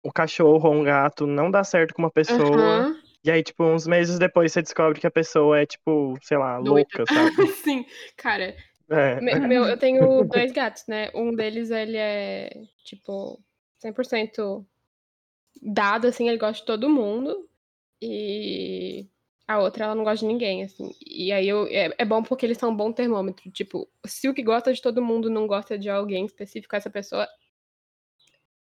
[0.00, 2.44] o cachorro ou um gato não dá certo com uma pessoa.
[2.44, 3.02] Aham.
[3.24, 6.60] E aí, tipo, uns meses depois você descobre que a pessoa é, tipo, sei lá,
[6.60, 6.70] Doida.
[6.70, 7.48] louca, sabe?
[7.64, 7.84] Sim,
[8.16, 8.54] cara,
[8.88, 9.20] É.
[9.20, 11.10] Me- Meu, eu tenho dois gatos, né?
[11.12, 12.50] Um deles, ele é,
[12.84, 13.40] tipo,
[13.78, 14.66] 100%
[15.62, 17.48] dado, assim, ele gosta de todo mundo.
[18.00, 19.08] E
[19.48, 20.90] a outra, ela não gosta de ninguém, assim.
[21.04, 23.50] E aí eu, é, é bom porque eles são um bom termômetro.
[23.50, 27.28] Tipo, se o que gosta de todo mundo não gosta de alguém específico, essa pessoa.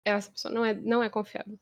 [0.07, 1.59] Essa pessoa não é, não é confiável.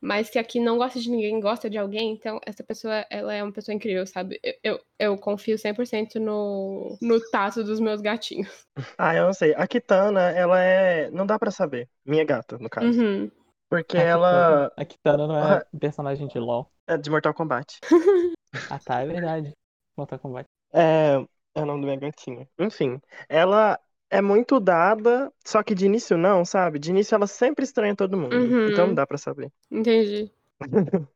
[0.00, 3.42] Mas se aqui não gosta de ninguém, gosta de alguém, então essa pessoa, ela é
[3.42, 4.38] uma pessoa incrível, sabe?
[4.42, 8.66] Eu, eu, eu confio 100% no, no tato dos meus gatinhos.
[8.96, 9.54] Ah, eu não sei.
[9.56, 11.10] A Kitana, ela é.
[11.10, 11.88] Não dá pra saber.
[12.06, 12.86] Minha gata, no caso.
[12.86, 13.30] Uhum.
[13.68, 16.70] Porque A ela Kitana- A Kitana não é personagem de LoL.
[16.86, 17.78] é de Mortal Kombat.
[18.70, 19.52] Ah tá, é verdade.
[19.96, 20.46] Mortal Kombat.
[20.72, 21.16] É,
[21.54, 22.48] é o nome da minha gatinha.
[22.58, 23.78] Enfim, ela
[24.10, 26.78] é muito dada, só que de início não, sabe?
[26.78, 28.34] De início ela sempre estranha todo mundo.
[28.34, 28.68] Uhum.
[28.68, 29.52] Então não dá pra saber.
[29.70, 30.30] Entendi.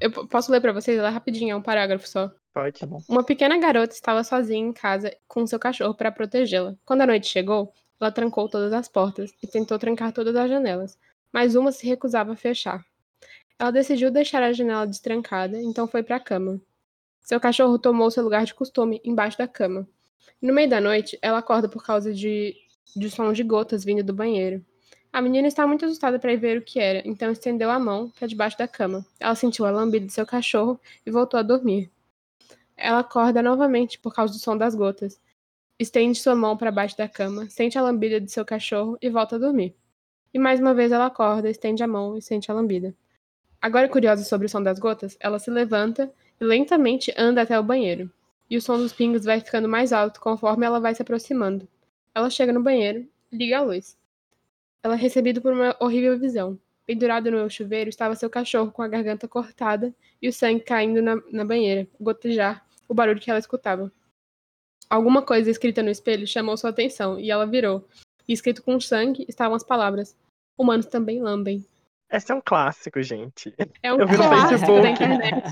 [0.00, 2.30] Eu posso ler pra vocês lá rapidinho, é um parágrafo só.
[2.52, 2.80] Pode.
[2.80, 3.00] Tá bom.
[3.08, 6.74] Uma pequena garota estava sozinha em casa com seu cachorro para protegê-la.
[6.84, 10.98] Quando a noite chegou, ela trancou todas as portas e tentou trancar todas as janelas,
[11.32, 12.84] mas uma se recusava a fechar.
[13.58, 16.60] Ela decidiu deixar a janela destrancada, então foi para a cama.
[17.20, 19.86] Seu cachorro tomou seu lugar de costume embaixo da cama.
[20.40, 22.54] No meio da noite, ela acorda por causa de,
[22.94, 24.64] de som de gotas vindo do banheiro.
[25.12, 28.28] A menina estava muito assustada para ver o que era, então estendeu a mão para
[28.28, 29.04] debaixo da cama.
[29.18, 31.90] Ela sentiu a lambida de seu cachorro e voltou a dormir.
[32.76, 35.20] Ela acorda novamente por causa do som das gotas.
[35.78, 39.36] Estende sua mão para baixo da cama, sente a lambida de seu cachorro e volta
[39.36, 39.74] a dormir.
[40.32, 42.94] E mais uma vez ela acorda, estende a mão e sente a lambida.
[43.60, 47.62] Agora curiosa sobre o som das gotas, ela se levanta e lentamente anda até o
[47.62, 48.10] banheiro.
[48.50, 51.68] E o som dos pingos vai ficando mais alto conforme ela vai se aproximando.
[52.14, 53.96] Ela chega no banheiro liga a luz.
[54.82, 56.58] Ela é recebida por uma horrível visão.
[56.86, 61.16] Pendurado no chuveiro estava seu cachorro com a garganta cortada e o sangue caindo na,
[61.30, 63.92] na banheira, gotejar o barulho que ela escutava.
[64.88, 67.86] Alguma coisa escrita no espelho chamou sua atenção e ela virou.
[68.26, 70.16] E escrito com sangue estavam as palavras:
[70.56, 71.66] Humanos também lambem.
[72.10, 73.54] Esse é um clássico, gente.
[73.82, 74.82] É um Eu vi no clássico Facebook.
[74.82, 75.42] da internet.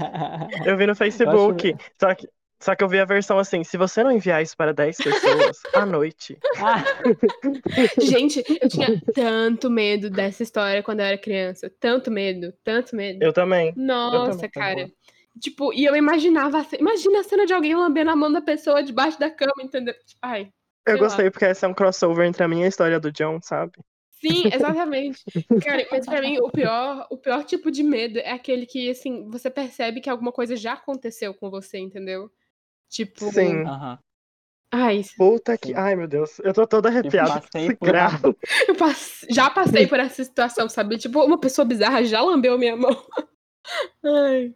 [0.64, 1.76] Eu vi no Facebook.
[2.00, 4.72] Só que, só que eu vi a versão assim: se você não enviar isso para
[4.72, 6.38] 10 pessoas à noite.
[6.58, 6.82] Ah,
[8.00, 11.70] Gente, eu tinha tanto medo dessa história quando eu era criança.
[11.78, 13.22] Tanto medo, tanto medo.
[13.22, 13.72] Eu também.
[13.76, 14.90] Nossa, também, tá cara.
[15.38, 16.66] Tipo, e eu imaginava.
[16.78, 19.94] Imagina a cena de alguém lambendo a mão da pessoa debaixo da cama, entendeu?
[20.22, 20.50] Ai.
[20.86, 21.00] Eu Sei lá.
[21.00, 23.72] gostei porque esse é um crossover entre a minha e a história do John, sabe?
[24.12, 25.22] Sim, exatamente.
[25.62, 29.28] Cara, mas pra mim, o pior, o pior tipo de medo é aquele que, assim,
[29.28, 32.30] você percebe que alguma coisa já aconteceu com você, entendeu?
[32.88, 33.26] Tipo.
[33.30, 33.62] Sim.
[33.64, 33.98] aham.
[34.72, 35.74] Ai, Puta que.
[35.74, 36.38] Ai, meu Deus.
[36.40, 37.40] Eu tô toda arrepiada.
[37.40, 37.88] com passei por-
[38.68, 40.98] eu passe- já passei por essa situação, sabe?
[40.98, 42.90] Tipo, uma pessoa bizarra já lambeu minha mão.
[44.04, 44.54] Ai,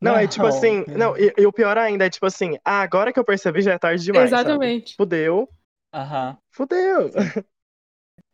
[0.00, 0.84] Não, é tipo Não, assim.
[0.94, 2.58] Não, e, e o pior ainda é tipo assim.
[2.64, 4.40] Ah, agora que eu percebi já é tarde demais.
[4.40, 4.60] sabe?
[4.60, 4.94] exatamente.
[4.96, 5.48] Fudeu.
[5.92, 6.38] Aham.
[6.50, 7.10] Fudeu.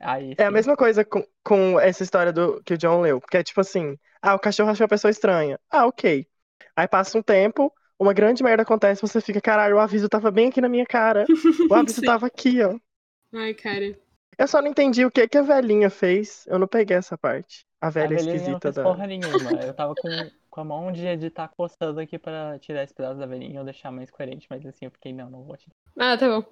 [0.01, 3.21] Aí, É a mesma coisa com, com essa história do que o John leu.
[3.21, 5.59] Porque é tipo assim, ah, o cachorro achou a pessoa estranha.
[5.71, 6.27] Ah, ok.
[6.77, 10.49] Aí passa um tempo, uma grande merda acontece, você fica, caralho, o aviso tava bem
[10.49, 11.25] aqui na minha cara.
[11.69, 12.79] O aviso tava aqui, ó.
[13.35, 13.99] Ai, cara.
[14.39, 16.47] Eu só não entendi o que que a velhinha fez.
[16.47, 17.67] Eu não peguei essa parte.
[17.81, 18.83] A A velha velhinha não esquisita fez da.
[18.85, 19.51] porra nenhuma.
[19.63, 20.09] Eu tava com,
[20.49, 23.91] com a mão de editar coçando aqui pra tirar esse pedaço da velhinha ou deixar
[23.91, 25.75] mais coerente, mas assim, eu fiquei, não, não vou tirar.
[25.99, 26.45] Ah, tá bom.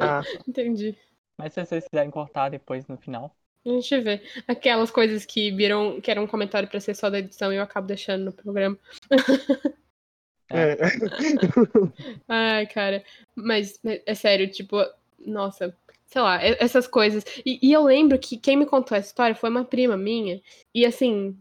[0.00, 0.22] Ah.
[0.46, 0.96] Entendi.
[1.36, 3.34] Mas se vocês quiserem cortar depois no final.
[3.64, 4.22] A gente vê.
[4.46, 7.62] Aquelas coisas que viram, que era um comentário pra ser só da edição e eu
[7.62, 8.78] acabo deixando no programa.
[10.50, 10.76] É.
[12.28, 13.04] Ai, cara.
[13.34, 14.76] Mas, é sério, tipo,
[15.18, 15.76] nossa,
[16.06, 17.24] sei lá, essas coisas.
[17.44, 20.40] E, e eu lembro que quem me contou essa história foi uma prima minha.
[20.74, 21.36] E assim,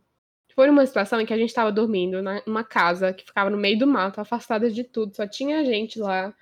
[0.56, 3.58] foi uma situação em que a gente tava dormindo na- numa casa que ficava no
[3.58, 5.16] meio do mato, afastada de tudo.
[5.16, 6.34] Só tinha gente lá.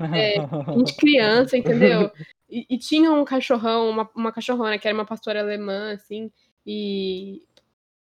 [0.00, 0.34] É,
[0.76, 2.10] gente criança, entendeu?
[2.48, 6.30] E, e tinha um cachorrão, uma, uma cachorrona que era uma pastora alemã, assim,
[6.66, 7.42] e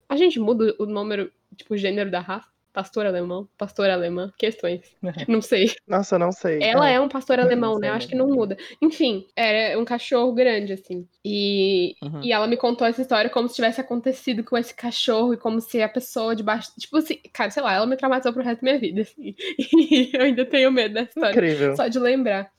[0.10, 2.49] a gente muda o número, tipo, o gênero da raça.
[2.76, 4.82] Pastor alemão, pastor alemã, questões.
[5.30, 5.73] Não sei.
[5.88, 6.61] Nossa, não sei.
[6.61, 6.95] Ela É.
[6.95, 7.88] é um pastor alemão, Não né?
[7.89, 8.28] Eu acho que mesmo.
[8.28, 8.57] não muda.
[8.82, 11.07] Enfim, era um cachorro grande, assim.
[11.23, 12.21] E, Uhum.
[12.21, 15.61] e ela me contou essa história como se tivesse acontecido com esse cachorro e como
[15.61, 16.69] se a pessoa debaixo.
[16.78, 19.34] Tipo assim, cara, sei lá, ela me traumatizou pro resto da minha vida, assim.
[19.73, 21.32] E eu ainda tenho medo dessa história.
[21.32, 21.76] Incrível.
[21.78, 22.51] Só de lembrar.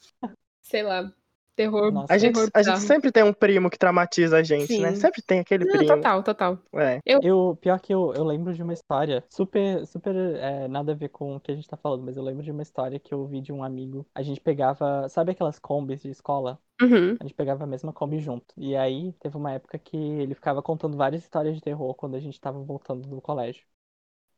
[0.63, 1.13] Sei lá.
[1.57, 1.91] Terror.
[1.91, 2.13] Nossa.
[2.13, 4.83] A gente, terror a gente sempre tem um primo que traumatiza a gente, Sim.
[4.83, 4.95] né?
[4.95, 5.95] Sempre tem aquele Não, primo.
[5.97, 6.59] total, total.
[6.75, 7.01] É.
[7.05, 11.09] Eu, pior que eu, eu lembro de uma história super, super é, nada a ver
[11.09, 13.21] com o que a gente tá falando, mas eu lembro de uma história que eu
[13.21, 14.07] ouvi de um amigo.
[14.15, 16.61] A gente pegava, sabe aquelas combis de escola?
[16.81, 17.17] Uhum.
[17.19, 18.55] A gente pegava a mesma Kombi junto.
[18.57, 22.21] E aí teve uma época que ele ficava contando várias histórias de terror quando a
[22.21, 23.65] gente tava voltando do colégio.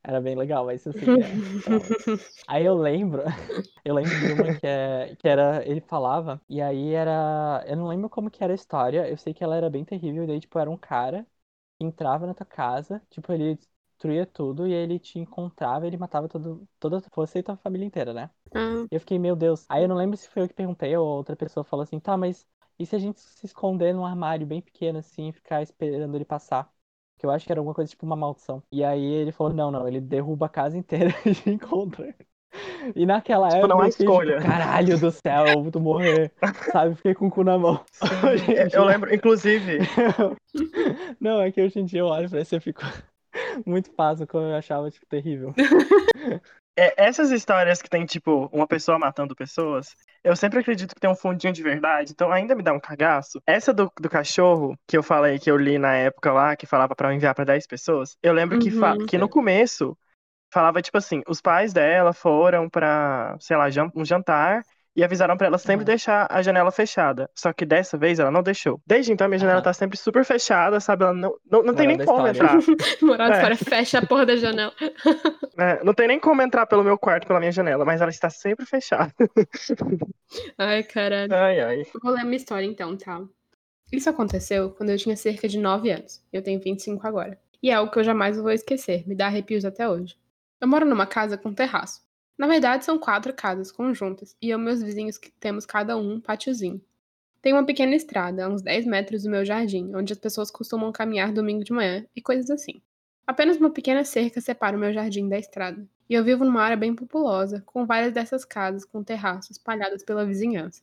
[0.03, 1.19] Era bem legal, mas assim.
[1.19, 1.39] é-
[2.47, 3.23] Aí eu lembro,
[3.85, 7.89] eu lembro de uma que, é, que era, ele falava, e aí era, eu não
[7.89, 10.41] lembro como que era a história, eu sei que ela era bem terrível, e daí,
[10.41, 11.27] tipo, era um cara
[11.79, 13.57] que entrava na tua casa, tipo, ele
[13.91, 17.57] destruía tudo, e aí ele te encontrava e ele matava todo, toda você e tua
[17.59, 18.31] família inteira, né?
[18.91, 19.67] E eu fiquei, meu Deus.
[19.69, 22.17] Aí eu não lembro se foi eu que perguntei ou outra pessoa falou assim, tá,
[22.17, 22.47] mas
[22.79, 26.25] e se a gente se esconder num armário bem pequeno assim e ficar esperando ele
[26.25, 26.73] passar?
[27.19, 28.63] Que eu acho que era alguma coisa tipo uma maldição.
[28.73, 32.15] E aí ele falou, não, não, ele derruba a casa inteira e te encontra.
[32.95, 34.37] E naquela Tipo, época não há eu fiquei, escolha.
[34.37, 36.33] tipo, caralho do céu, eu vou morrer.
[36.73, 37.85] Sabe, fiquei com o cu na mão.
[38.57, 39.79] É, Eu lembro, inclusive,
[41.21, 42.81] Não, é que hoje em dia eu olho pra isso e fico
[43.67, 45.55] muito fácil como eu achava, tipo, terrível.
[46.77, 51.11] é, essas histórias que tem, tipo, uma pessoa matando pessoas, eu sempre acredito que tem
[51.11, 53.41] um fundinho de verdade, então ainda me dá um cagaço.
[53.47, 56.95] Essa do, do cachorro, que eu falei, que eu li na época lá, que falava
[56.95, 59.07] pra eu enviar pra 10 pessoas, eu lembro que, fa- Uhum.
[59.07, 59.97] que no começo
[60.53, 64.63] falava, tipo assim, os pais dela foram pra, sei lá, jan- um jantar
[64.99, 65.87] e avisaram pra ela sempre Uhum.
[65.87, 67.31] deixar a janela fechada.
[67.33, 68.81] Só que dessa vez ela não deixou.
[68.85, 69.65] Desde então, minha janela Aham.
[69.65, 71.05] tá sempre super fechada, sabe?
[71.05, 72.59] Ela não, não, não tem nem como história.
[72.59, 72.59] entrar.
[73.03, 73.37] moral da É.
[73.37, 74.73] história, fecha a porra da janela.
[75.61, 78.31] É, não tem nem como entrar pelo meu quarto, pela minha janela, mas ela está
[78.31, 79.13] sempre fechada.
[80.57, 81.35] Ai, caralho.
[81.35, 81.83] Ai, ai.
[82.03, 83.21] Vou ler minha história então, tá?
[83.93, 86.23] Isso aconteceu quando eu tinha cerca de 9 anos.
[86.33, 87.39] Eu tenho 25 agora.
[87.63, 90.15] E é algo que eu jamais vou esquecer, me dá arrepios até hoje.
[90.61, 92.03] Eu moro numa casa com terraço.
[92.39, 96.21] Na verdade, são quatro casas conjuntas, e eu e meus vizinhos temos cada um um
[96.21, 96.81] pátiozinho.
[97.43, 100.93] Tem uma pequena estrada, a uns 10 metros do meu jardim, onde as pessoas costumam
[100.93, 102.81] caminhar domingo de manhã e coisas assim.
[103.27, 105.85] Apenas uma pequena cerca separa o meu jardim da estrada.
[106.09, 110.25] E eu vivo numa área bem populosa, com várias dessas casas com terraço espalhadas pela
[110.25, 110.81] vizinhança.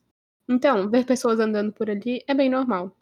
[0.47, 2.95] Então, ver pessoas andando por ali é bem normal.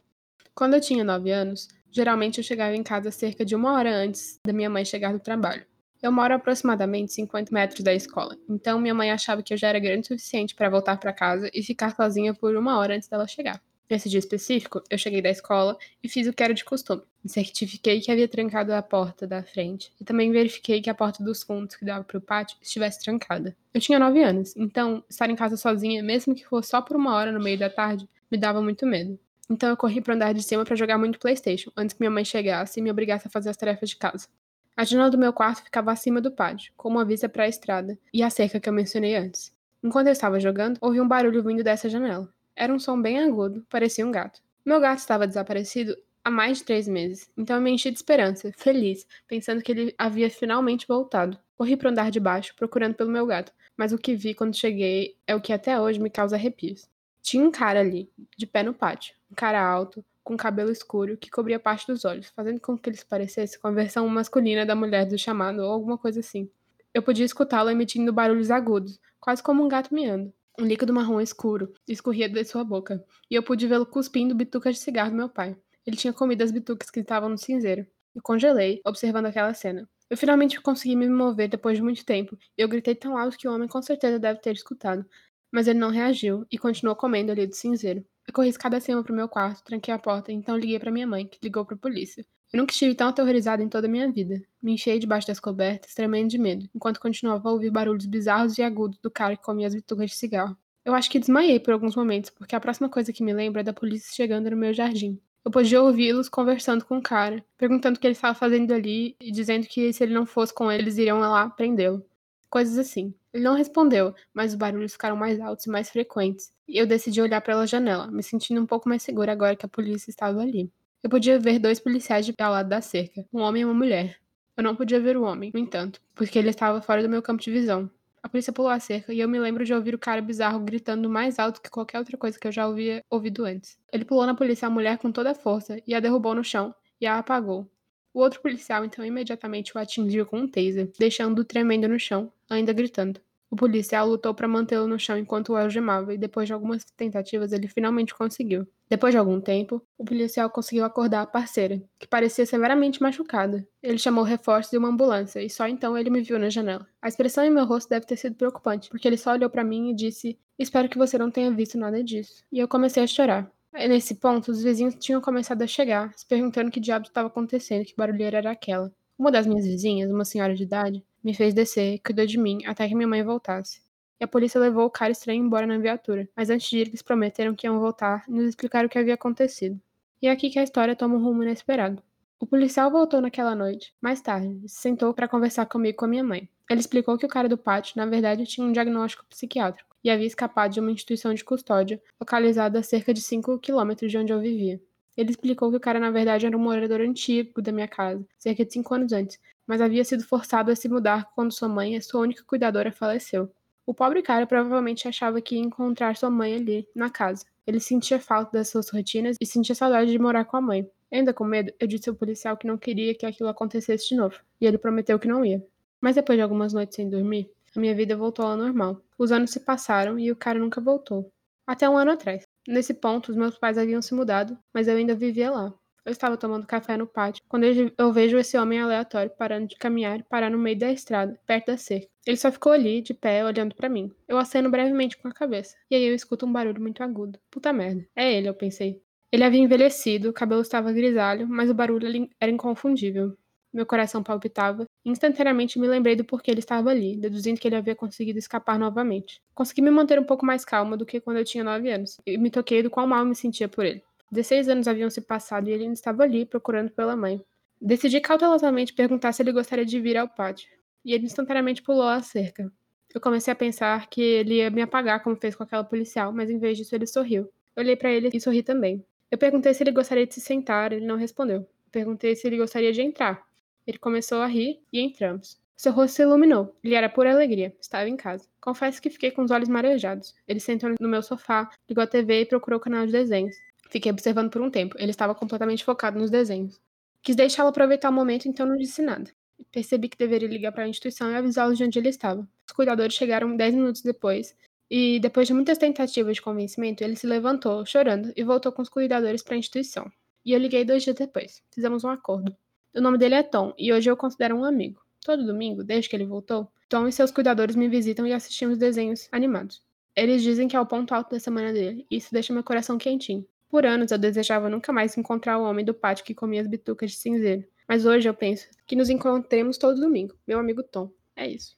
[0.55, 4.39] Quando eu tinha 9 anos, geralmente eu chegava em casa cerca de uma hora antes
[4.45, 5.65] da minha mãe chegar do trabalho.
[6.03, 9.79] Eu moro aproximadamente 50 metros da escola, então minha mãe achava que eu já era
[9.79, 13.25] grande o suficiente para voltar para casa e ficar sozinha por uma hora antes dela
[13.25, 13.63] chegar.
[13.89, 17.03] Nesse dia específico, eu cheguei da escola e fiz o que era de costume.
[17.25, 21.41] Certifiquei que havia trancado a porta da frente e também verifiquei que a porta dos
[21.41, 23.55] fundos que dava para o pátio estivesse trancada.
[23.73, 27.15] Eu tinha 9 anos, então estar em casa sozinha, mesmo que fosse só por uma
[27.15, 29.17] hora no meio da tarde, me dava muito medo.
[29.49, 32.25] Então eu corri para andar de cima para jogar muito PlayStation, antes que minha mãe
[32.25, 34.27] chegasse e me obrigasse a fazer as tarefas de casa.
[34.76, 37.97] A janela do meu quarto ficava acima do pátio, com uma vista para a estrada
[38.11, 39.53] e a cerca que eu mencionei antes.
[39.84, 42.28] Enquanto eu estava jogando, ouvi um barulho vindo dessa janela.
[42.55, 44.41] Era um som bem agudo, parecia um gato.
[44.65, 48.51] Meu gato estava desaparecido há mais de três meses, então eu me enchi de esperança,
[48.57, 51.38] feliz, pensando que ele havia finalmente voltado.
[51.55, 54.57] Corri para o andar de baixo, procurando pelo meu gato, mas o que vi quando
[54.57, 56.89] cheguei é o que até hoje me causa arrepios.
[57.21, 59.13] Tinha um cara ali, de pé no pátio.
[59.32, 63.03] Um cara alto, com cabelo escuro, que cobria parte dos olhos, fazendo com que eles
[63.03, 66.49] parecessem com a versão masculina da mulher do chamado ou alguma coisa assim.
[66.93, 70.34] Eu podia escutá-lo emitindo barulhos agudos, quase como um gato miando.
[70.59, 74.82] Um líquido marrom escuro escorria de sua boca, e eu pude vê-lo cuspindo bitucas de
[74.82, 75.57] cigarro do meu pai.
[75.86, 77.86] Ele tinha comido as bitucas que estavam no cinzeiro.
[78.15, 79.89] Eu congelei, observando aquela cena.
[80.09, 83.47] Eu finalmente consegui me mover depois de muito tempo, e eu gritei tão alto que
[83.47, 85.03] o homem com certeza deve ter escutado.
[85.51, 88.05] Mas ele não reagiu e continuou comendo ali do cinzeiro.
[88.28, 91.28] Eu corri escada acima pro meu quarto, tranquei a porta então liguei para minha mãe,
[91.28, 92.26] que ligou pra polícia.
[92.53, 94.41] Eu nunca estive tão aterrorizada em toda a minha vida.
[94.61, 98.61] Me enchei debaixo das cobertas, tremendo de medo, enquanto continuava a ouvir barulhos bizarros e
[98.61, 100.55] agudos do cara que comia as bitucas de cigarro.
[100.86, 103.63] Eu acho que desmaiei por alguns momentos, porque a próxima coisa que me lembro é
[103.63, 105.19] da polícia chegando no meu jardim.
[105.43, 109.32] Eu podia ouvi-los conversando com o cara, perguntando o que ele estava fazendo ali e
[109.32, 112.05] dizendo que se ele não fosse com eles, iriam lá prendê-lo.
[112.49, 113.13] Coisas assim.
[113.34, 117.19] Ele não respondeu, mas os barulhos ficaram mais altos e mais frequentes, e eu decidi
[117.19, 120.71] olhar pela janela, me sentindo um pouco mais segura agora que a polícia estava ali.
[121.01, 124.17] Eu podia ver dois policiais de ao lado da cerca, um homem e uma mulher.
[124.55, 127.41] Eu não podia ver o homem, no entanto, porque ele estava fora do meu campo
[127.41, 127.89] de visão.
[128.21, 131.09] A polícia pulou a cerca e eu me lembro de ouvir o cara bizarro gritando
[131.09, 133.77] mais alto que qualquer outra coisa que eu já havia ouvido antes.
[133.91, 136.73] Ele pulou na polícia a mulher com toda a força e a derrubou no chão
[137.01, 137.69] e a apagou.
[138.13, 142.71] O outro policial então imediatamente o atingiu com um taser, deixando-o tremendo no chão, ainda
[142.73, 143.19] gritando.
[143.53, 147.53] O policial lutou para mantê-lo no chão enquanto o algemava, e depois de algumas tentativas
[147.53, 148.67] ele finalmente conseguiu.
[148.89, 153.63] Depois de algum tempo, o policial conseguiu acordar a parceira, que parecia severamente machucada.
[153.83, 156.87] Ele chamou reforços e uma ambulância, e só então ele me viu na janela.
[156.99, 159.91] A expressão em meu rosto deve ter sido preocupante, porque ele só olhou para mim
[159.91, 162.43] e disse: Espero que você não tenha visto nada disso.
[162.51, 163.51] E eu comecei a chorar.
[163.71, 167.95] Nesse ponto, os vizinhos tinham começado a chegar, se perguntando que diabo estava acontecendo, que
[167.95, 168.91] barulheira era aquela.
[169.15, 172.88] Uma das minhas vizinhas, uma senhora de idade, me fez descer cuidou de mim até
[172.88, 173.82] que minha mãe voltasse.
[174.19, 177.01] E a polícia levou o cara estranho embora na viatura, mas antes de ir eles
[177.01, 179.80] prometeram que iam voltar e nos explicar o que havia acontecido.
[180.21, 182.01] E é aqui que a história toma um rumo inesperado.
[182.39, 186.07] O policial voltou naquela noite, mais tarde, se sentou para conversar comigo e com a
[186.07, 186.49] minha mãe.
[186.69, 190.28] Ele explicou que o cara do pátio, na verdade, tinha um diagnóstico psiquiátrico e havia
[190.28, 194.39] escapado de uma instituição de custódia localizada a cerca de 5 quilômetros de onde eu
[194.39, 194.82] vivia.
[195.15, 198.65] Ele explicou que o cara, na verdade, era um morador antigo da minha casa, cerca
[198.65, 202.22] de 5 anos antes, mas havia sido forçado a se mudar quando sua mãe, sua
[202.22, 203.51] única cuidadora, faleceu.
[203.86, 207.45] O pobre cara provavelmente achava que ia encontrar sua mãe ali, na casa.
[207.68, 210.89] Ele sentia falta das suas rotinas e sentia saudade de morar com a mãe.
[211.11, 214.39] Ainda com medo, eu disse ao policial que não queria que aquilo acontecesse de novo,
[214.59, 215.66] e ele prometeu que não ia.
[216.01, 219.01] Mas depois de algumas noites sem dormir, a minha vida voltou ao normal.
[219.18, 221.32] Os anos se passaram e o cara nunca voltou.
[221.66, 222.43] Até um ano atrás.
[222.68, 225.74] Nesse ponto, os meus pais haviam se mudado, mas eu ainda vivia lá.
[226.05, 230.19] Eu estava tomando café no pátio quando eu vejo esse homem aleatório parando de caminhar
[230.19, 232.07] e parar no meio da estrada, perto da cerca.
[232.25, 234.11] Ele só ficou ali, de pé, olhando para mim.
[234.27, 235.75] Eu aceno brevemente com a cabeça.
[235.89, 237.39] E aí eu escuto um barulho muito agudo.
[237.49, 238.05] Puta merda.
[238.15, 239.01] É ele, eu pensei.
[239.31, 243.35] Ele havia envelhecido, o cabelo estava grisalho, mas o barulho era inconfundível.
[243.73, 244.85] Meu coração palpitava.
[245.03, 248.77] E instantaneamente me lembrei do porquê ele estava ali, deduzindo que ele havia conseguido escapar
[248.77, 249.41] novamente.
[249.55, 252.37] Consegui me manter um pouco mais calma do que quando eu tinha nove anos, e
[252.37, 254.03] me toquei do qual mal me sentia por ele.
[254.34, 257.39] Dezesseis anos haviam se passado e ele ainda estava ali, procurando pela mãe.
[257.79, 260.67] Decidi cautelosamente perguntar se ele gostaria de vir ao pátio,
[261.05, 262.71] e ele instantaneamente pulou a cerca.
[263.13, 266.49] Eu comecei a pensar que ele ia me apagar como fez com aquela policial, mas
[266.49, 267.47] em vez disso ele sorriu.
[267.77, 269.05] Olhei para ele e sorri também.
[269.29, 271.67] Eu perguntei se ele gostaria de se sentar, ele não respondeu.
[271.91, 273.45] perguntei se ele gostaria de entrar.
[273.86, 275.61] Ele começou a rir e entramos.
[275.77, 276.75] Seu rosto se iluminou.
[276.84, 277.71] Ele era pura alegria.
[277.79, 278.47] Estava em casa.
[278.59, 280.34] Confesso que fiquei com os olhos marejados.
[280.47, 283.55] Ele sentou no meu sofá, ligou a TV e procurou o canal de desenhos.
[283.93, 284.95] Fiquei observando por um tempo.
[284.97, 286.81] Ele estava completamente focado nos desenhos.
[287.21, 289.29] Quis deixá-lo aproveitar o momento, então não disse nada.
[289.71, 292.41] Percebi que deveria ligar para a instituição e avisá-los de onde ele estava.
[292.65, 294.55] Os cuidadores chegaram dez minutos depois,
[294.89, 298.89] e depois de muitas tentativas de convencimento, ele se levantou, chorando, e voltou com os
[298.89, 300.11] cuidadores para a instituição.
[300.43, 301.61] E eu liguei dois dias depois.
[301.71, 302.57] Fizemos um acordo.
[302.95, 304.99] O nome dele é Tom, e hoje eu considero um amigo.
[305.23, 309.29] Todo domingo, desde que ele voltou, Tom e seus cuidadores me visitam e assistimos desenhos
[309.31, 309.83] animados.
[310.15, 312.97] Eles dizem que é o ponto alto da semana dele, e isso deixa meu coração
[312.97, 313.45] quentinho.
[313.74, 317.09] Por anos eu desejava nunca mais encontrar o homem do pátio que comia as bitucas
[317.09, 317.67] de cinzeiro.
[317.88, 321.11] Mas hoje eu penso que nos encontremos todo domingo, meu amigo Tom.
[321.36, 321.76] É isso.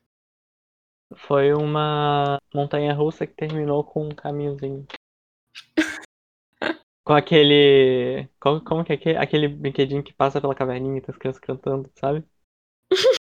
[1.16, 4.86] Foi uma montanha russa que terminou com um caminhozinho.
[7.06, 8.28] com aquele.
[8.42, 11.40] Como, como que é aquele, aquele brinquedinho que passa pela caverninha e tá as crianças
[11.40, 12.26] cantando, sabe?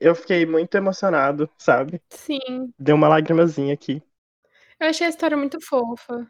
[0.00, 2.02] Eu fiquei muito emocionado, sabe?
[2.10, 2.74] Sim.
[2.76, 4.02] Deu uma lagrimazinha aqui.
[4.80, 6.28] Eu achei a história muito fofa.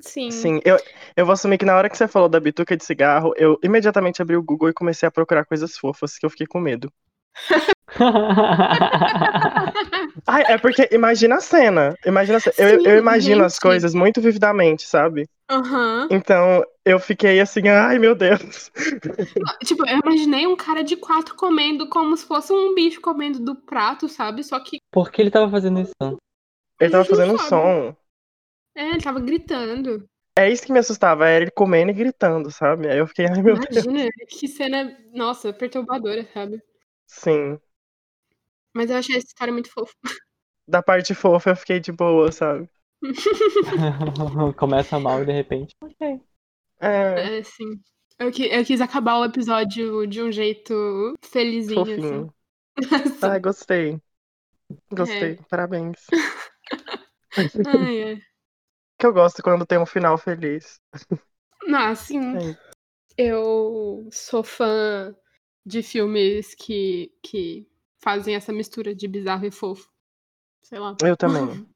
[0.00, 0.30] Sim.
[0.30, 0.76] Sim, eu,
[1.16, 4.22] eu vou assumir que na hora que você falou da bituca de cigarro, eu imediatamente
[4.22, 6.92] abri o Google e comecei a procurar coisas fofas, que eu fiquei com medo.
[10.26, 11.96] Ai, é porque imagina a cena.
[12.06, 12.54] Imagina a cena.
[12.58, 13.62] eu, Sim, eu imagino as gente.
[13.62, 15.28] coisas muito vividamente, sabe?
[15.50, 16.06] Aham.
[16.10, 18.70] Então eu fiquei assim, ai meu Deus.
[19.64, 23.54] Tipo, eu imaginei um cara de quatro comendo como se fosse um bicho comendo do
[23.54, 24.42] prato, sabe?
[24.42, 26.18] Só que Por que ele tava fazendo isso?
[26.80, 27.48] Ele tava fazendo um sabe.
[27.48, 27.96] som.
[28.74, 30.08] É, ele tava gritando.
[30.36, 32.88] É isso que me assustava, era ele comendo e gritando, sabe?
[32.88, 33.86] Aí eu fiquei, ai meu Deus.
[33.86, 36.62] Imagina, que cena, nossa, perturbadora, sabe?
[37.06, 37.60] Sim.
[38.74, 39.94] Mas eu achei essa história muito fofa.
[40.66, 42.66] Da parte fofa eu fiquei de boa, sabe?
[44.56, 45.76] Começa mal e de repente.
[45.80, 46.20] Ok.
[46.80, 47.80] É, É, sim.
[48.18, 51.96] Eu, eu quis acabar o episódio de um jeito felizinho, fofinho.
[51.96, 52.30] assim.
[53.22, 54.00] Ai, gostei.
[54.90, 55.98] Gostei, parabéns.
[57.64, 58.29] Ai, é.
[59.00, 60.78] Que eu gosto quando tem um final feliz.
[61.64, 62.20] Não, assim,
[63.16, 63.24] É.
[63.24, 65.16] eu sou fã
[65.64, 67.66] de filmes que, que
[68.02, 69.88] fazem essa mistura de bizarro e fofo.
[70.62, 70.94] Sei lá.
[71.02, 71.66] Eu também.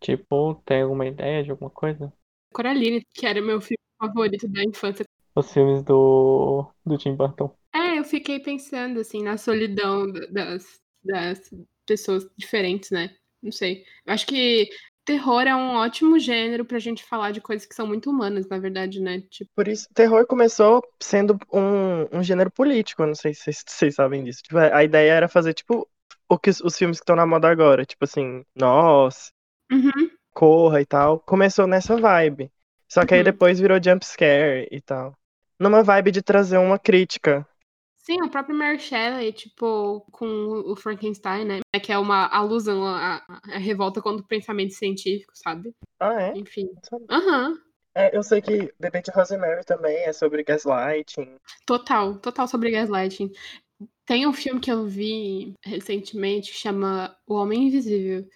[0.00, 2.12] Tipo, tem alguma ideia de alguma coisa?
[2.52, 5.04] Coraline, que era meu filme favorito da infância.
[5.34, 7.54] Os filmes do, do Tim Burton.
[7.72, 11.50] É, eu fiquei pensando, assim, na solidão da- das, das
[11.86, 13.16] pessoas diferentes, né?
[13.42, 13.84] Não sei.
[14.04, 14.68] Eu acho que
[15.04, 18.58] terror é um ótimo gênero pra gente falar de coisas que são muito humanas, na
[18.58, 19.20] verdade, né?
[19.30, 23.64] Tipo, Por isso, terror começou sendo um, um gênero político, eu não sei se vocês,
[23.66, 24.42] vocês sabem disso.
[24.42, 25.88] Tipo, a ideia era fazer, tipo,
[26.28, 27.84] o que os, filmes que estão na moda agora.
[27.84, 29.32] Tipo assim, Nós,
[29.70, 31.20] uhum, Corra e tal.
[31.20, 32.50] Começou nessa vibe.
[32.88, 33.24] Só que aí Uhum.
[33.24, 35.16] depois virou jump scare e tal.
[35.58, 37.46] Numa vibe de trazer uma crítica.
[38.04, 41.60] Sim, o próprio Mary Shelley, tipo, com o Frankenstein, né?
[41.82, 45.74] Que é uma alusão à, à- revolta contra o pensamento científico, sabe?
[45.98, 46.36] Ah, é?
[46.36, 46.68] Enfim.
[47.10, 47.58] Aham.
[47.96, 51.36] É, eu sei que Bebê de Rosemary também é sobre gaslighting.
[51.64, 53.32] Total, total sobre gaslighting.
[54.04, 58.28] Tem um filme que eu vi recentemente que chama O Homem Invisível,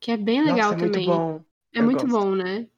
[0.00, 1.06] que é bem legal Nossa, é também.
[1.06, 1.44] muito bom.
[1.74, 2.16] É Eu muito gosto.
[2.16, 2.68] bom, né?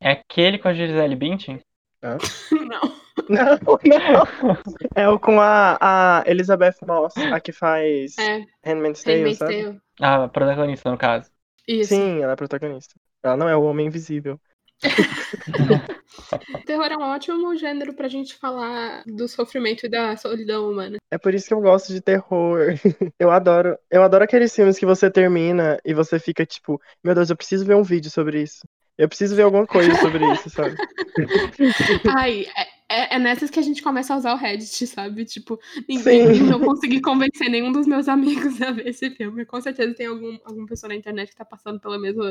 [0.00, 1.60] É aquele com a Gisele Bündchen?
[2.50, 3.03] Não.
[3.28, 4.58] Não, não.
[4.94, 9.62] É o com a, a Elizabeth Moss, a que faz É, Handmaid's Tale, Handmaid's sabe?
[9.64, 9.80] Tale.
[10.00, 11.30] Ah, a protagonista, no caso.
[11.66, 11.94] Isso.
[11.94, 12.94] Sim, ela é protagonista.
[13.22, 14.38] Ela não é o Homem Invisível.
[16.66, 20.98] Terror é um ótimo gênero pra gente falar do sofrimento e da solidão humana.
[21.10, 22.74] É por isso que eu gosto de terror.
[23.18, 27.30] Eu adoro, eu adoro aqueles filmes que você termina e você fica tipo, meu Deus,
[27.30, 28.66] eu preciso ver um vídeo sobre isso.
[28.98, 30.76] Eu preciso ver alguma coisa sobre isso, sabe?
[32.16, 32.46] Ai,
[32.94, 35.24] é, é- nessas que a gente começa a usar o Reddit, sabe?
[35.24, 35.84] Tipo, Sim.
[35.88, 36.24] ninguém,
[36.58, 39.44] não consegui convencer nenhum dos meus amigos a ver esse filme.
[39.44, 42.22] Com certeza tem algum, alguma pessoa na internet que tá passando pelo mesmo,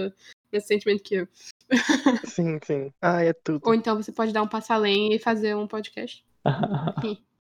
[0.52, 1.28] mesmo sentimento que eu.
[2.26, 2.92] Sim, sim.
[3.02, 3.62] Ai, é tudo.
[3.64, 6.24] Ou então você pode dar um passo além e fazer um podcast.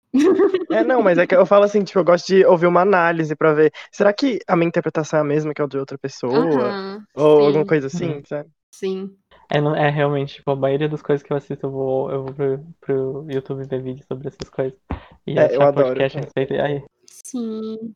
[0.69, 3.33] É, não, mas é que eu falo assim, tipo, eu gosto de ouvir uma análise
[3.35, 6.33] pra ver, será que a minha interpretação é a mesma que a de outra pessoa?
[6.35, 8.21] Aham, Ou sim, alguma coisa assim, Uhum.
[8.25, 8.49] sabe?
[8.73, 9.15] Sim.
[9.51, 12.33] É, é realmente, tipo, a maioria das coisas que eu assisto, eu vou, eu vou
[12.33, 14.79] pro, pro YouTube ver vídeos sobre essas coisas.
[15.27, 15.87] E É, eu adoro.
[15.87, 16.53] podcast a respeito.
[16.55, 17.93] Ai, Sim.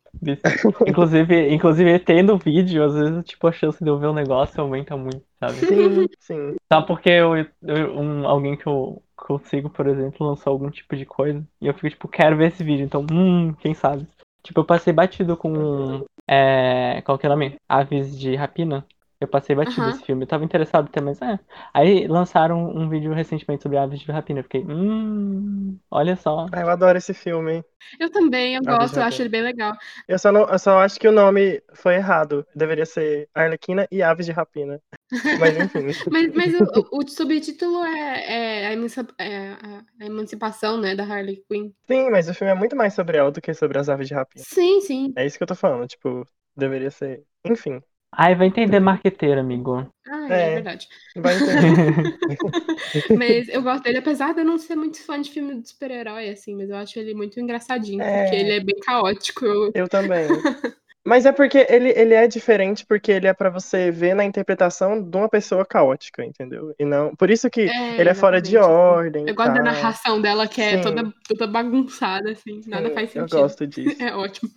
[0.88, 4.96] inclusive, inclusive, tendo vídeo, às vezes, tipo, a chance de eu ver um negócio aumenta
[4.96, 5.54] muito, sabe?
[5.54, 6.56] Sim, sim.
[6.72, 10.70] Só porque eu, eu- um, alguém que eu, que eu sigo, por exemplo, lançou algum
[10.70, 11.44] tipo de coisa.
[11.62, 12.84] E eu fico, tipo, quero ver esse vídeo.
[12.86, 14.08] Então, hum, quem sabe?
[14.44, 16.06] Tipo, eu passei batido com.
[16.30, 17.56] É, qual que é o nome?
[17.68, 18.86] Aves de Rapina.
[19.20, 19.90] Eu passei batido Aham.
[19.90, 20.24] esse filme.
[20.24, 21.40] Eu tava interessado até, mas é.
[21.74, 24.40] Aí lançaram um vídeo recentemente sobre Aves de Rapina.
[24.40, 26.46] Eu fiquei, hum, olha só.
[26.52, 27.64] Ah, eu adoro esse filme.
[28.00, 29.74] Eu também, eu Ah, gosto, eu acho ele bem legal.
[30.08, 32.46] Eu só, não, eu só acho que o nome foi errado.
[32.56, 34.82] Deveria ser Arlequina e Aves de Rapina.
[35.32, 35.88] Mas enfim.
[36.10, 41.72] Mas, mas o, o- subtítulo é, é é a emancipação, né, da Harley Quinn.
[41.88, 44.14] Sim, mas o filme é muito mais sobre ela do que sobre as aves de
[44.16, 44.46] rapina.
[44.52, 45.18] Sim, sim.
[45.18, 47.26] É isso que eu tô falando, tipo, deveria ser.
[47.46, 47.82] Enfim,
[48.18, 49.88] Ai, vai entender marqueteiro, amigo.
[50.08, 50.54] Ah, é, É.
[50.56, 50.88] verdade.
[51.18, 52.16] vai entender.
[53.18, 56.30] Mas eu gosto dele, apesar de eu não ser muito fã de filme de super-herói,
[56.30, 58.24] assim, mas eu acho ele muito engraçadinho, É.
[58.24, 59.46] porque ele é bem caótico.
[59.46, 60.28] Eu- Eu também.
[61.08, 65.00] Mas é porque ele, ele é diferente porque ele é pra você ver na interpretação
[65.08, 66.74] de uma pessoa caótica, entendeu?
[66.80, 68.68] E não, por isso que É, ele é fora de assim.
[68.72, 69.28] ordem.
[69.28, 70.82] Eu gosto da narração dela, que é Sim.
[70.82, 73.40] toda, toda bagunçada, assim, nada Sim, faz Eu sentido.
[73.40, 73.98] gosto disso.
[74.02, 74.50] É ótimo.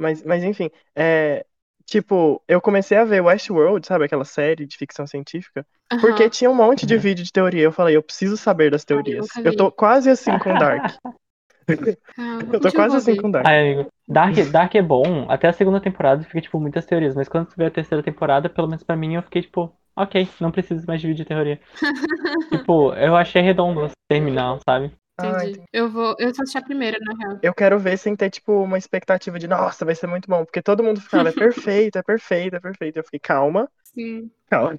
[0.00, 1.44] Mas, mas enfim, é,
[1.88, 5.66] tipo, eu comecei a ver Westworld, sabe, aquela série de ficção científica,
[6.00, 6.30] porque Aham.
[6.30, 7.62] tinha um monte de vídeo de teoria.
[7.62, 9.26] Eu falei, eu preciso saber das teorias.
[9.34, 10.84] nunca Eu tô quase assim com Dark.
[11.04, 11.12] Ah,
[12.52, 13.46] Eu tô quase assim com Dark.
[13.46, 13.88] Ai, amigo.
[14.06, 15.30] Dark, Dark é bom.
[15.30, 17.14] Até a segunda temporada fica, tipo, muitas teorias.
[17.14, 20.28] Mas quando tu vê a terceira temporada, pelo menos pra mim, eu fiquei, tipo, ok,
[20.40, 21.60] não preciso mais de vídeo de teoria.
[22.52, 24.92] tipo, eu achei redondo esse terminal, sabe?
[25.18, 25.62] Entendi.
[25.72, 26.14] eu vou.
[26.18, 27.38] Eu só assisti a primeira, na real.
[27.42, 30.44] Eu quero ver sem ter, tipo, uma expectativa de, nossa, vai ser muito bom.
[30.44, 32.96] Porque todo mundo ficava, é perfeito, é perfeito, é perfeito.
[32.98, 34.30] Eu fiquei, calma, Sim.
[34.48, 34.76] calma.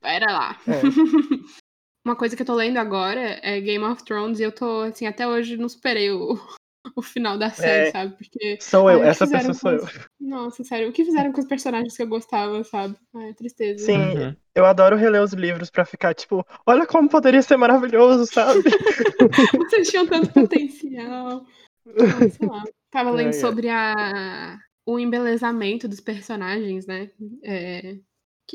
[0.00, 0.60] Pera lá.
[0.66, 0.82] É.
[2.04, 5.08] Uma coisa que eu tô lendo agora é Game of Thrones e eu tô, assim,
[5.08, 6.38] até hoje não superei o,
[6.94, 7.90] o final da série, É.
[7.90, 8.14] sabe?
[8.16, 8.58] Porque.
[8.60, 10.04] Sou eu, essa fizeram pessoa sou com eu.
[10.20, 12.96] Nossa, sério, o que fizeram com os personagens que eu gostava, sabe?
[13.14, 13.84] Ai, tristeza.
[13.84, 14.36] Sim, Uhum.
[14.54, 18.60] eu adoro reler os livros pra ficar, tipo, olha como poderia ser maravilhoso, sabe?
[19.70, 21.44] Vocês tinham tanto potencial.
[21.88, 22.62] Ah, sei lá.
[22.90, 23.40] Tava lendo Ai, ai.
[23.40, 24.58] sobre a...
[24.84, 27.10] o embelezamento dos personagens, né?
[27.44, 27.96] É,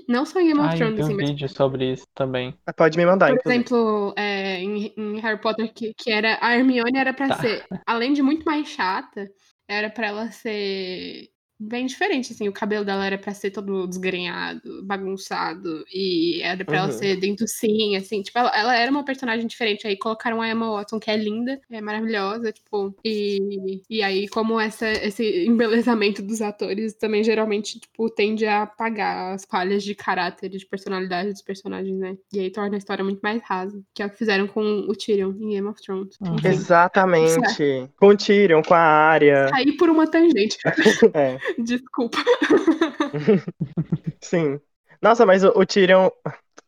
[0.08, 2.58] Não só em Game of Ah, eu Thrones, assim, um mas vídeo sobre isso também.
[2.78, 3.64] Pode me mandar, Por inclusive.
[3.64, 7.38] exemplo, é, em, em Harry Potter, que, que era a Hermione era pra Tá.
[7.40, 9.30] ser, além de muito mais chata,
[9.68, 11.30] era pra ela ser
[11.62, 12.48] bem diferente, assim.
[12.48, 16.94] O cabelo dela era pra ser todo desgrenhado, bagunçado, e era pra ela Uhum.
[16.94, 18.22] ser dentucinha, assim.
[18.22, 19.88] Tipo, ela, ela era uma personagem diferente.
[19.88, 22.96] Aí colocaram a Emma Watson, que é linda, é maravilhosa, tipo.
[23.06, 29.34] E, e aí, como essa, esse embelezamento dos atores também geralmente, tipo, tende a apagar
[29.36, 32.18] as falhas de caráter e de personalidade dos personagens, né?
[32.34, 33.80] E aí torna a história muito mais rasa.
[33.94, 36.16] Que é o que fizeram com o Tyrion em Game of Thrones.
[36.22, 36.36] Uhum.
[36.44, 37.90] Exatamente.
[38.00, 39.48] Com o Tyrion, com a área.
[39.50, 40.58] Saí por uma tangente.
[41.14, 42.18] É, Desculpa.
[44.22, 44.60] sim.
[45.02, 46.10] Nossa, mas o, o Tyrion.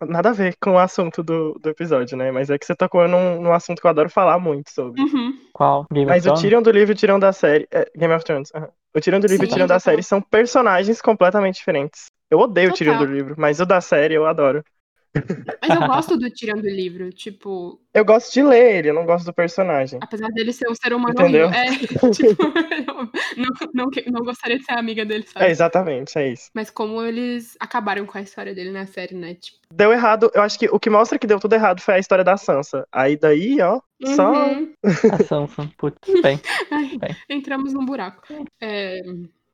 [0.01, 2.29] Nada a ver com o assunto do, do episódio, né?
[2.31, 5.01] Mas é que você tocou num, num assunto que eu adoro falar muito sobre.
[5.01, 5.33] Uhum.
[5.53, 5.85] Qual?
[5.93, 6.41] Game Mas of o?
[6.41, 7.67] Tyrion do livro e o Tyrion da série.
[7.71, 8.49] é, Game of Thrones.
[8.53, 8.69] aham.
[8.95, 9.79] O Tyrion do livro e o Sim, Tyrion da total.
[9.79, 12.05] série são personagens completamente diferentes.
[12.29, 13.07] Eu odeio o Tyrion Total.
[13.07, 14.63] do livro, mas o da série eu adoro.
[15.61, 17.11] Mas eu gosto do Tyrion do livro.
[17.11, 19.99] Tipo, Eu gosto de ler ele, eu não gosto do personagem.
[20.01, 21.47] apesar dele ser um ser humano Entendeu?
[21.47, 21.99] horrível.
[22.01, 22.43] É, tipo,
[22.87, 25.45] eu não, não, não gostaria de ser amiga dele, sabe?
[25.45, 26.49] É, exatamente, é isso.
[26.53, 29.35] Mas como eles acabaram com a história dele na série, né?
[29.35, 31.99] Tipo, Deu errado, eu acho que o que mostra que deu tudo errado foi a
[31.99, 32.87] história da Sansa.
[32.91, 33.79] Aí daí, ó,
[34.15, 34.31] só.
[34.31, 34.73] uhum.
[34.83, 35.69] A Sansa.
[35.77, 36.39] Putz, bem.
[36.71, 37.15] Ai, Bem.
[37.29, 38.21] entramos num buraco.
[38.61, 39.01] É...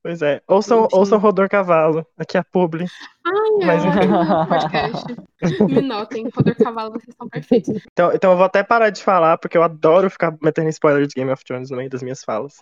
[0.01, 0.41] Pois é.
[0.47, 2.85] Ouçam, ouçam Rodor Cavalo, aqui é a publi.
[3.25, 4.07] Ai, Mas enfim.
[4.47, 5.05] podcast.
[5.73, 7.81] Me notem, Rodor Cavalo, vocês são perfeitos.
[7.91, 11.13] Então, então eu vou até parar de falar, porque eu adoro ficar metendo spoiler de
[11.15, 12.55] Game of Thrones no meio das minhas falas.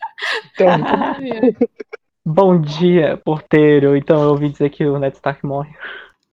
[0.54, 0.68] Então.
[2.26, 3.96] Bom dia, porteiro.
[3.96, 5.74] Então eu ouvi dizer que o Ned Stark morre.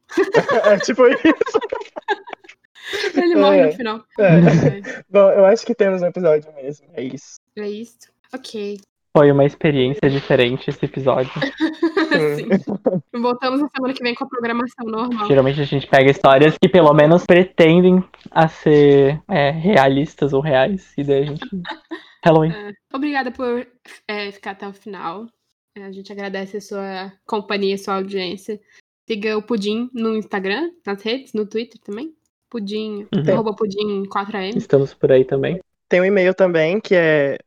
[0.66, 1.60] é tipo isso.
[3.16, 3.66] Ele morre É.
[3.66, 4.04] no final.
[4.20, 4.28] É.
[4.30, 6.88] Ai, Bom, eu acho que temos um episódio mesmo.
[6.94, 7.40] É isso.
[7.58, 7.98] É isso.
[8.34, 8.80] Ok.
[9.16, 11.32] Foi uma experiência diferente esse episódio.
[12.38, 12.48] Sim.
[13.22, 15.28] Voltamos na semana que vem com a programação normal.
[15.28, 20.94] Geralmente a gente pega histórias que pelo menos pretendem a ser é, realistas ou reais.
[20.98, 21.42] E daí a gente.
[22.24, 22.52] Halloween.
[22.52, 23.68] É, Obrigada por
[24.08, 25.26] é, ficar até o final.
[25.76, 28.60] É, A gente agradece a sua companhia, a sua audiência.
[29.10, 32.14] Siga o Pudim no Instagram, nas redes, no Twitter também.
[32.50, 33.34] Pudim, Uhum.
[33.34, 34.56] arroba Pudim 4am.
[34.56, 35.60] Estamos por aí também.
[35.90, 37.38] Tem um e-mail também que é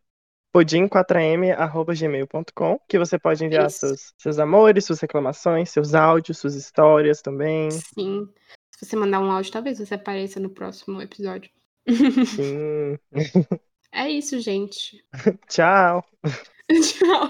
[0.54, 3.80] pudim4m.gmail.com, que você pode enviar Isso.
[3.80, 7.72] seus, seus amores, suas reclamações, seus áudios, suas histórias também.
[7.72, 8.28] Sim.
[8.70, 11.50] Se você mandar um áudio, talvez você apareça no próximo episódio.
[11.88, 12.98] Sim.
[13.96, 15.04] É isso, gente.
[15.48, 16.04] Tchau.
[16.68, 17.28] Tchau.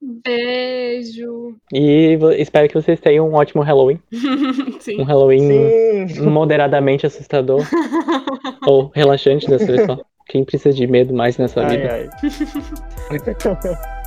[0.00, 1.56] Beijo.
[1.72, 4.00] E espero que vocês tenham um ótimo Halloween.
[4.12, 5.02] Um Sim.
[5.02, 6.30] Halloween Sim.
[6.30, 7.66] moderadamente assustador.
[8.64, 9.98] ou relaxante dessa vez só.
[10.26, 11.92] Quem precisa de medo mais nessa Ai, vida?
[11.92, 12.08] ai.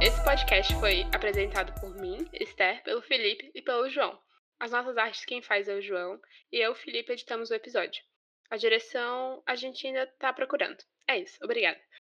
[0.00, 4.18] Esse podcast foi apresentado por mim, Esther, pelo Felipe e pelo João.
[4.58, 6.18] As nossas artes quem faz é o João
[6.52, 8.02] e eu, Felipe, editamos o episódio.
[8.50, 10.78] A direção a gente ainda tá procurando.
[11.08, 11.78] É isso, obrigada.